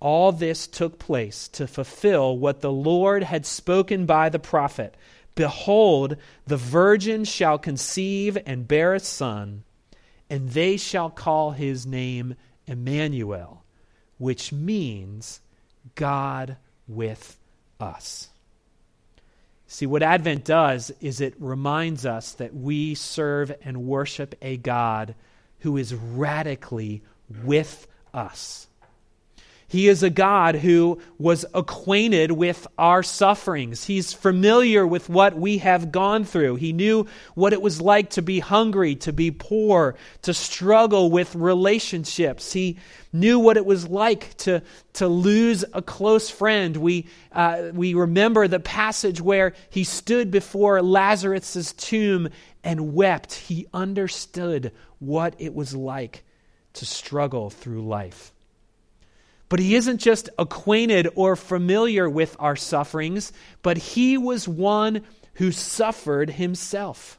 All 0.00 0.32
this 0.32 0.66
took 0.66 0.98
place 0.98 1.46
to 1.48 1.68
fulfill 1.68 2.36
what 2.36 2.60
the 2.60 2.72
Lord 2.72 3.22
had 3.22 3.46
spoken 3.46 4.04
by 4.04 4.28
the 4.28 4.38
prophet 4.38 4.96
Behold, 5.36 6.16
the 6.46 6.56
virgin 6.56 7.24
shall 7.24 7.56
conceive 7.56 8.36
and 8.44 8.66
bear 8.66 8.94
a 8.94 9.00
son, 9.00 9.62
and 10.28 10.50
they 10.50 10.76
shall 10.76 11.08
call 11.08 11.52
his 11.52 11.86
name 11.86 12.34
Emmanuel, 12.66 13.62
which 14.18 14.52
means 14.52 15.40
God 15.94 16.56
with 16.88 17.36
us. 17.78 18.28
See, 19.66 19.86
what 19.86 20.02
Advent 20.02 20.44
does 20.44 20.90
is 21.00 21.20
it 21.20 21.34
reminds 21.38 22.04
us 22.04 22.32
that 22.34 22.54
we 22.54 22.94
serve 22.96 23.52
and 23.62 23.86
worship 23.86 24.34
a 24.42 24.56
God 24.56 25.14
who 25.60 25.76
is 25.76 25.94
radically 25.94 27.02
with 27.44 27.86
us. 28.12 28.66
He 29.70 29.86
is 29.86 30.02
a 30.02 30.10
God 30.10 30.56
who 30.56 31.00
was 31.16 31.46
acquainted 31.54 32.32
with 32.32 32.66
our 32.76 33.04
sufferings. 33.04 33.84
He's 33.84 34.12
familiar 34.12 34.84
with 34.84 35.08
what 35.08 35.38
we 35.38 35.58
have 35.58 35.92
gone 35.92 36.24
through. 36.24 36.56
He 36.56 36.72
knew 36.72 37.06
what 37.36 37.52
it 37.52 37.62
was 37.62 37.80
like 37.80 38.10
to 38.10 38.22
be 38.22 38.40
hungry, 38.40 38.96
to 38.96 39.12
be 39.12 39.30
poor, 39.30 39.94
to 40.22 40.34
struggle 40.34 41.08
with 41.08 41.36
relationships. 41.36 42.52
He 42.52 42.78
knew 43.12 43.38
what 43.38 43.56
it 43.56 43.64
was 43.64 43.86
like 43.86 44.36
to, 44.38 44.60
to 44.94 45.06
lose 45.06 45.64
a 45.72 45.82
close 45.82 46.28
friend. 46.28 46.76
We, 46.76 47.06
uh, 47.30 47.70
we 47.72 47.94
remember 47.94 48.48
the 48.48 48.58
passage 48.58 49.20
where 49.20 49.54
he 49.68 49.84
stood 49.84 50.32
before 50.32 50.82
Lazarus' 50.82 51.72
tomb 51.74 52.28
and 52.64 52.92
wept. 52.92 53.34
He 53.34 53.68
understood 53.72 54.72
what 54.98 55.36
it 55.38 55.54
was 55.54 55.76
like 55.76 56.24
to 56.72 56.84
struggle 56.84 57.50
through 57.50 57.86
life. 57.86 58.32
But 59.50 59.58
he 59.58 59.74
isn't 59.74 59.98
just 59.98 60.30
acquainted 60.38 61.08
or 61.14 61.36
familiar 61.36 62.08
with 62.08 62.34
our 62.38 62.56
sufferings, 62.56 63.32
but 63.62 63.76
he 63.76 64.16
was 64.16 64.48
one 64.48 65.02
who 65.34 65.52
suffered 65.52 66.30
himself. 66.30 67.18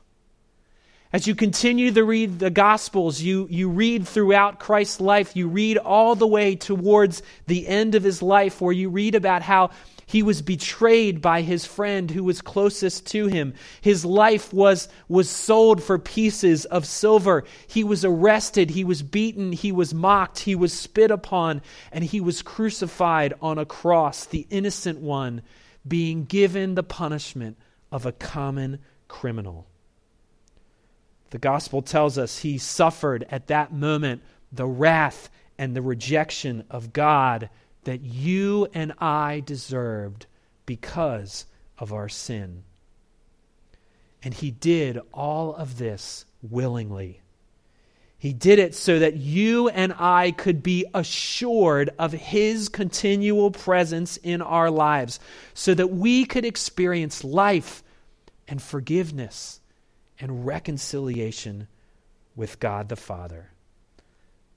As 1.13 1.27
you 1.27 1.35
continue 1.35 1.91
to 1.91 2.05
read 2.05 2.39
the 2.39 2.49
Gospels, 2.49 3.19
you, 3.19 3.45
you 3.49 3.67
read 3.67 4.07
throughout 4.07 4.61
Christ's 4.61 5.01
life, 5.01 5.35
you 5.35 5.49
read 5.49 5.77
all 5.77 6.15
the 6.15 6.25
way 6.25 6.55
towards 6.55 7.21
the 7.47 7.67
end 7.67 7.95
of 7.95 8.03
his 8.03 8.21
life, 8.21 8.61
where 8.61 8.71
you 8.71 8.89
read 8.89 9.13
about 9.13 9.41
how 9.41 9.71
he 10.11 10.23
was 10.23 10.41
betrayed 10.41 11.21
by 11.21 11.41
his 11.41 11.65
friend 11.65 12.11
who 12.11 12.25
was 12.25 12.41
closest 12.41 13.05
to 13.07 13.27
him. 13.27 13.53
His 13.79 14.03
life 14.03 14.51
was, 14.51 14.89
was 15.07 15.29
sold 15.29 15.81
for 15.81 15.97
pieces 15.97 16.65
of 16.65 16.85
silver. 16.85 17.45
He 17.65 17.85
was 17.85 18.03
arrested. 18.03 18.71
He 18.71 18.83
was 18.83 19.03
beaten. 19.03 19.53
He 19.53 19.71
was 19.71 19.93
mocked. 19.93 20.39
He 20.39 20.53
was 20.53 20.73
spit 20.73 21.11
upon. 21.11 21.61
And 21.93 22.03
he 22.03 22.19
was 22.19 22.41
crucified 22.41 23.35
on 23.41 23.57
a 23.57 23.65
cross, 23.65 24.25
the 24.25 24.45
innocent 24.49 24.99
one 24.99 25.43
being 25.87 26.25
given 26.25 26.75
the 26.75 26.83
punishment 26.83 27.57
of 27.89 28.05
a 28.05 28.11
common 28.11 28.79
criminal. 29.07 29.65
The 31.29 31.37
gospel 31.37 31.81
tells 31.81 32.17
us 32.17 32.39
he 32.39 32.57
suffered 32.57 33.25
at 33.29 33.47
that 33.47 33.71
moment 33.71 34.23
the 34.51 34.67
wrath 34.67 35.29
and 35.57 35.73
the 35.73 35.81
rejection 35.81 36.65
of 36.69 36.91
God 36.91 37.49
that 37.83 38.01
you 38.01 38.67
and 38.73 38.93
I 38.99 39.41
deserved 39.45 40.25
because 40.65 41.45
of 41.77 41.91
our 41.91 42.09
sin. 42.09 42.63
And 44.23 44.33
he 44.33 44.51
did 44.51 44.99
all 45.13 45.55
of 45.55 45.77
this 45.77 46.25
willingly. 46.41 47.21
He 48.21 48.33
did 48.33 48.59
it 48.59 48.75
so 48.75 48.99
that 48.99 49.15
you 49.15 49.69
and 49.69 49.95
I 49.97 50.29
could 50.29 50.61
be 50.61 50.85
assured 50.93 51.89
of 51.97 52.11
His 52.11 52.69
continual 52.69 53.49
presence 53.49 54.17
in 54.17 54.43
our 54.43 54.69
lives, 54.69 55.19
so 55.55 55.73
that 55.73 55.87
we 55.87 56.25
could 56.25 56.45
experience 56.45 57.23
life 57.23 57.83
and 58.47 58.61
forgiveness 58.61 59.59
and 60.19 60.45
reconciliation 60.45 61.67
with 62.35 62.59
God 62.59 62.89
the 62.89 62.95
Father. 62.95 63.49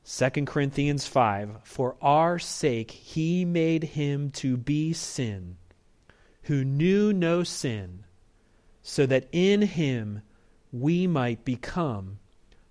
2 0.07 0.31
Corinthians 0.45 1.07
5 1.07 1.61
For 1.63 1.97
our 2.03 2.39
sake 2.39 2.91
he 2.91 3.45
made 3.45 3.85
him 3.85 4.31
to 4.33 4.57
be 4.57 4.93
sin, 4.93 5.57
who 6.43 6.63
knew 6.63 7.13
no 7.13 7.43
sin, 7.43 8.05
so 8.83 9.07
that 9.07 9.29
in 9.33 9.63
him 9.63 10.21
we 10.73 11.07
might 11.07 11.45
become 11.45 12.19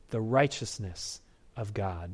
the 0.10 0.22
righteousness 0.22 1.22
of 1.58 1.74
God. 1.74 2.14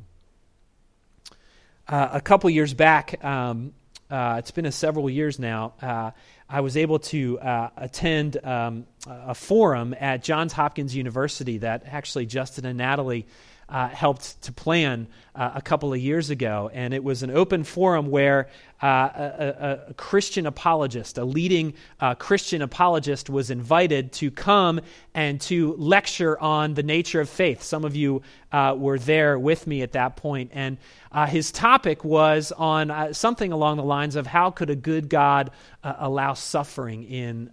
Uh, 1.86 2.08
a 2.12 2.20
couple 2.20 2.48
years 2.48 2.72
back, 2.72 3.22
um, 3.22 3.74
uh, 4.10 4.36
it's 4.38 4.52
been 4.52 4.64
a 4.64 4.72
several 4.72 5.10
years 5.10 5.38
now, 5.38 5.74
uh, 5.82 6.12
I 6.48 6.62
was 6.62 6.76
able 6.76 6.98
to 6.98 7.38
uh, 7.38 7.70
attend 7.76 8.42
um, 8.44 8.86
a 9.06 9.34
forum 9.34 9.94
at 9.98 10.22
Johns 10.24 10.52
Hopkins 10.52 10.96
University 10.96 11.58
that 11.58 11.84
actually 11.86 12.26
Justin 12.26 12.64
and 12.64 12.78
Natalie 12.78 13.26
uh, 13.70 13.88
helped 13.88 14.42
to 14.42 14.52
plan 14.52 15.06
uh, 15.34 15.52
a 15.54 15.62
couple 15.62 15.92
of 15.92 16.00
years 16.00 16.28
ago. 16.30 16.70
And 16.74 16.92
it 16.92 17.04
was 17.04 17.22
an 17.22 17.30
open 17.30 17.62
forum 17.62 18.10
where 18.10 18.48
uh, 18.82 18.86
a, 19.14 19.86
a, 19.88 19.94
Christian 19.94 20.46
apologist, 20.46 21.18
a 21.18 21.24
leading 21.24 21.74
uh, 22.00 22.14
Christian 22.16 22.62
apologist, 22.62 23.30
was 23.30 23.50
invited 23.50 24.12
to 24.14 24.30
come 24.30 24.80
and 25.14 25.40
to 25.42 25.74
lecture 25.76 26.38
on 26.40 26.74
the 26.74 26.82
nature 26.82 27.20
of 27.20 27.28
faith. 27.28 27.62
Some 27.62 27.84
of 27.84 27.94
you 27.94 28.22
uh, 28.50 28.74
were 28.76 28.98
there 28.98 29.38
with 29.38 29.66
me 29.66 29.82
at 29.82 29.92
that 29.92 30.16
point. 30.16 30.50
And 30.52 30.78
uh, 31.12 31.26
his 31.26 31.52
topic 31.52 32.04
was 32.04 32.52
on 32.52 33.14
something 33.14 33.52
along 33.52 33.76
the 33.76 33.84
lines 33.84 34.16
of 34.16 34.26
how 34.26 34.50
could 34.50 34.70
a 34.70 34.76
good 34.76 35.08
God 35.08 35.50
allow 35.84 36.34
suffering 36.34 37.04
in, 37.04 37.50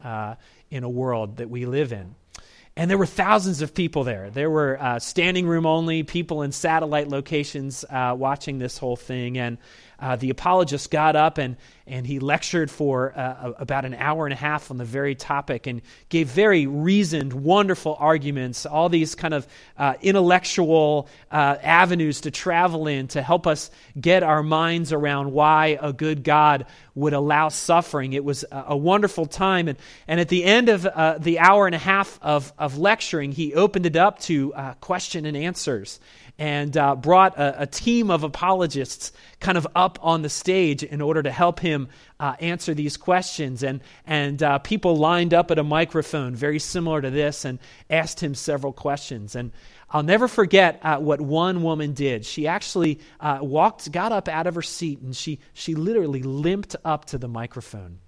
in 0.71 0.83
a 0.83 0.89
world 0.89 1.37
that 1.37 1.49
we 1.49 1.65
live 1.65 1.93
in? 1.93 2.15
And 2.77 2.91
there 2.91 2.97
were 2.99 3.07
thousands 3.07 3.63
of 3.63 3.73
people 3.73 4.03
there. 4.03 4.29
There 4.29 4.51
were 4.51 4.77
uh, 4.79 4.99
standing 4.99 5.47
room 5.47 5.65
only 5.65 6.03
people 6.03 6.43
in 6.43 6.51
satellite 6.51 7.07
locations 7.07 7.83
uh, 7.89 8.15
watching 8.15 8.59
this 8.59 8.77
whole 8.77 8.95
thing. 8.95 9.39
And 9.39 9.57
uh, 9.99 10.15
the 10.15 10.29
apologist 10.29 10.91
got 10.91 11.15
up 11.15 11.37
and, 11.37 11.57
and 11.87 12.05
he 12.05 12.19
lectured 12.19 12.69
for 12.69 13.17
uh, 13.17 13.53
about 13.57 13.85
an 13.85 13.93
hour 13.93 14.25
and 14.25 14.33
a 14.33 14.37
half 14.37 14.69
on 14.69 14.77
the 14.77 14.85
very 14.85 15.15
topic 15.15 15.67
and 15.67 15.81
gave 16.09 16.27
very 16.27 16.67
reasoned, 16.67 17.33
wonderful 17.33 17.95
arguments, 17.99 18.65
all 18.65 18.89
these 18.89 19.15
kind 19.15 19.33
of 19.33 19.47
uh, 19.77 19.95
intellectual 20.01 21.07
uh, 21.31 21.55
avenues 21.61 22.21
to 22.21 22.31
travel 22.31 22.87
in 22.87 23.07
to 23.07 23.21
help 23.21 23.47
us 23.47 23.71
get 23.99 24.21
our 24.21 24.43
minds 24.43 24.93
around 24.93 25.31
why 25.31 25.77
a 25.81 25.91
good 25.93 26.23
God 26.23 26.65
would 26.93 27.13
allow 27.13 27.49
suffering. 27.49 28.13
It 28.13 28.23
was 28.23 28.43
a, 28.51 28.65
a 28.69 28.77
wonderful 28.77 29.25
time. 29.25 29.67
And, 29.67 29.77
and 30.07 30.19
at 30.19 30.29
the 30.29 30.43
end 30.43 30.69
of 30.69 30.85
uh, 30.85 31.17
the 31.19 31.39
hour 31.39 31.65
and 31.65 31.75
a 31.75 31.79
half 31.79 32.19
of, 32.21 32.51
of 32.57 32.77
lecturing, 32.77 33.31
he 33.31 33.53
opened 33.53 33.85
it 33.85 33.95
up 33.95 34.19
to 34.21 34.53
uh, 34.53 34.73
question 34.75 35.25
and 35.25 35.37
answers 35.37 35.99
and 36.39 36.77
uh, 36.77 36.95
brought 36.95 37.37
a, 37.37 37.63
a, 37.63 37.67
team 37.67 38.11
of 38.11 38.23
apologists 38.23 39.11
kind 39.39 39.57
of 39.57 39.67
up 39.75 39.97
on 40.01 40.21
the 40.21 40.29
stage 40.29 40.83
in 40.83 41.01
order 41.01 41.23
to 41.23 41.31
help 41.31 41.59
him 41.59 41.87
uh, 42.19 42.35
answer 42.39 42.75
these 42.75 42.95
questions. 42.95 43.63
And, 43.63 43.81
and 44.05 44.43
uh, 44.43 44.59
people 44.59 44.97
lined 44.97 45.33
up 45.33 45.49
at 45.49 45.57
a 45.57 45.63
microphone 45.63 46.35
very 46.35 46.59
similar 46.59 47.01
to 47.01 47.09
this 47.09 47.43
and 47.43 47.57
asked 47.89 48.19
him 48.19 48.35
several 48.35 48.71
questions. 48.71 49.35
And 49.35 49.51
I'll 49.89 50.03
never 50.03 50.27
forget 50.27 50.79
uh, 50.83 50.97
what 50.97 51.21
one 51.21 51.63
woman 51.63 51.93
did. 51.93 52.25
She 52.25 52.47
actually 52.47 52.99
uh, 53.19 53.39
walked, 53.41 53.91
got 53.91 54.11
up 54.11 54.27
out 54.27 54.45
of 54.45 54.55
her 54.55 54.61
seat, 54.61 54.99
and 55.01 55.15
she, 55.15 55.39
she 55.53 55.73
literally 55.73 56.21
limped 56.21 56.75
up 56.85 57.05
to 57.05 57.17
the 57.17 57.27
microphone. 57.27 57.99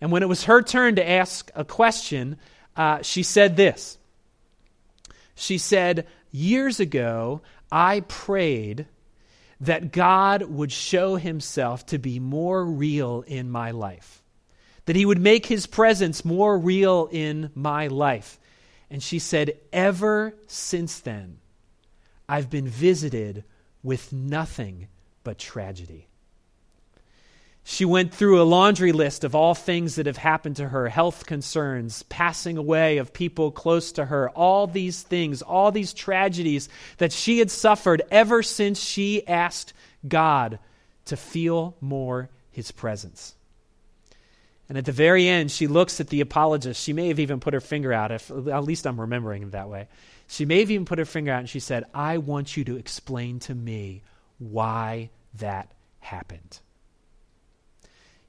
And 0.00 0.10
when 0.10 0.24
it 0.24 0.28
was 0.28 0.44
her 0.44 0.62
turn 0.62 0.96
to 0.96 1.08
ask 1.08 1.50
a 1.54 1.64
question, 1.64 2.38
uh, 2.76 3.02
she 3.02 3.22
said 3.22 3.56
this. 3.56 3.98
She 5.34 5.58
said, 5.58 6.06
Years 6.32 6.80
ago, 6.80 7.42
I 7.70 8.00
prayed 8.00 8.86
that 9.60 9.92
God 9.92 10.42
would 10.42 10.72
show 10.72 11.16
himself 11.16 11.86
to 11.86 11.98
be 11.98 12.18
more 12.18 12.64
real 12.64 13.22
in 13.26 13.50
my 13.50 13.70
life, 13.70 14.24
that 14.86 14.96
he 14.96 15.06
would 15.06 15.20
make 15.20 15.46
his 15.46 15.66
presence 15.66 16.24
more 16.24 16.58
real 16.58 17.08
in 17.12 17.50
my 17.54 17.86
life. 17.86 18.40
And 18.90 19.02
she 19.02 19.18
said, 19.18 19.58
Ever 19.72 20.34
since 20.46 20.98
then, 21.00 21.38
I've 22.28 22.50
been 22.50 22.66
visited 22.66 23.44
with 23.82 24.12
nothing 24.12 24.88
but 25.22 25.38
tragedy. 25.38 26.08
She 27.64 27.84
went 27.84 28.12
through 28.12 28.42
a 28.42 28.44
laundry 28.44 28.90
list 28.90 29.22
of 29.22 29.34
all 29.34 29.54
things 29.54 29.94
that 29.94 30.06
have 30.06 30.16
happened 30.16 30.56
to 30.56 30.68
her 30.68 30.88
health 30.88 31.26
concerns, 31.26 32.02
passing 32.04 32.56
away 32.56 32.98
of 32.98 33.12
people 33.12 33.52
close 33.52 33.92
to 33.92 34.06
her, 34.06 34.30
all 34.30 34.66
these 34.66 35.02
things, 35.02 35.42
all 35.42 35.70
these 35.70 35.92
tragedies 35.92 36.68
that 36.98 37.12
she 37.12 37.38
had 37.38 37.50
suffered 37.50 38.02
ever 38.10 38.42
since 38.42 38.82
she 38.82 39.26
asked 39.28 39.72
God 40.06 40.58
to 41.04 41.16
feel 41.16 41.76
more 41.80 42.28
his 42.50 42.72
presence. 42.72 43.34
And 44.68 44.76
at 44.76 44.84
the 44.84 44.92
very 44.92 45.28
end, 45.28 45.50
she 45.50 45.66
looks 45.66 46.00
at 46.00 46.08
the 46.08 46.20
apologist. 46.20 46.82
She 46.82 46.92
may 46.92 47.08
have 47.08 47.20
even 47.20 47.40
put 47.40 47.54
her 47.54 47.60
finger 47.60 47.92
out, 47.92 48.10
if 48.10 48.30
at 48.30 48.64
least 48.64 48.86
I'm 48.86 49.00
remembering 49.00 49.42
it 49.42 49.52
that 49.52 49.68
way. 49.68 49.86
She 50.26 50.46
may 50.46 50.60
have 50.60 50.70
even 50.70 50.86
put 50.86 50.98
her 50.98 51.04
finger 51.04 51.30
out 51.30 51.40
and 51.40 51.48
she 51.48 51.60
said, 51.60 51.84
I 51.94 52.18
want 52.18 52.56
you 52.56 52.64
to 52.64 52.76
explain 52.76 53.38
to 53.40 53.54
me 53.54 54.02
why 54.38 55.10
that 55.34 55.70
happened. 56.00 56.58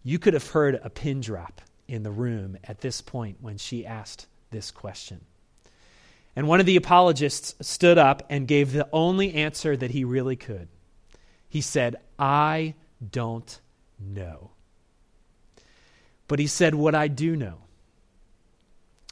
You 0.04 0.20
could 0.20 0.34
have 0.34 0.48
heard 0.48 0.80
a 0.84 0.90
pin 0.90 1.22
drop 1.22 1.62
in 1.88 2.04
the 2.04 2.12
room 2.12 2.58
at 2.64 2.82
this 2.82 3.02
point 3.02 3.38
when 3.42 3.58
she 3.58 3.86
asked 3.86 4.28
this 4.52 4.70
question. 4.70 5.22
And 6.36 6.48
one 6.48 6.60
of 6.60 6.66
the 6.66 6.76
apologists 6.76 7.56
stood 7.62 7.98
up 7.98 8.24
and 8.30 8.48
gave 8.48 8.72
the 8.72 8.88
only 8.92 9.34
answer 9.34 9.78
that 9.78 9.92
he 9.92 10.04
really 10.04 10.36
could. 10.36 10.68
He 11.48 11.62
said, 11.62 11.96
I 12.18 12.74
don't 13.12 13.60
know. 14.00 14.52
But 16.28 16.40
he 16.40 16.48
said, 16.48 16.74
What 16.76 16.96
I 16.96 17.08
do 17.08 17.36
know 17.36 17.60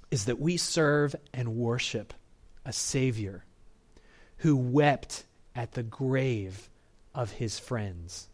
is 0.10 0.26
that 0.26 0.40
we 0.40 0.58
serve 0.58 1.16
and 1.34 1.56
worship 1.56 2.14
a 2.66 2.74
Savior 2.74 3.46
who 4.38 4.56
wept 4.56 5.24
at 5.56 5.74
the 5.74 5.84
grave 5.84 6.70
of 7.14 7.32
his 7.34 7.60
friends, 7.60 8.28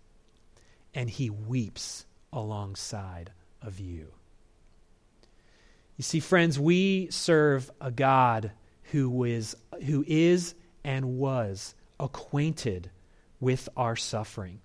and 0.93 1.10
he 1.10 1.30
weeps 1.30 2.06
alongside 2.32 3.32
of 3.62 3.80
you. 3.80 4.08
You 5.98 6.04
see, 6.04 6.20
friends, 6.20 6.60
we 6.60 7.08
serve 7.10 7.72
a 7.82 7.92
God 7.92 8.52
who 8.92 9.24
is, 9.24 9.56
who 9.86 10.06
is 10.08 10.54
and 10.84 11.18
was 11.18 11.76
acquainted 12.00 12.92
with 13.40 13.68
our 13.76 13.96
suffering. 13.96 14.60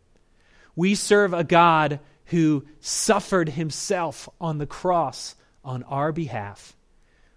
We 0.77 0.95
serve 0.95 1.35
a 1.35 1.45
God 1.45 2.01
who 2.27 2.65
suffered 2.81 3.51
himself 3.51 4.29
on 4.41 4.59
the 4.59 4.67
cross 4.67 5.35
on 5.65 5.83
our 5.85 6.13
behalf. 6.13 6.77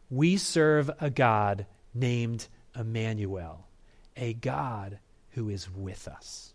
We 0.10 0.38
serve 0.38 0.90
a 1.00 1.10
God 1.10 1.66
named 1.94 2.48
Emmanuel, 2.76 3.68
a 4.16 4.34
God 4.34 5.00
who 5.32 5.50
is 5.50 5.70
with 5.70 6.08
us. 6.08 6.54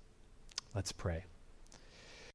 Let's 0.75 0.93
pray. 0.93 1.25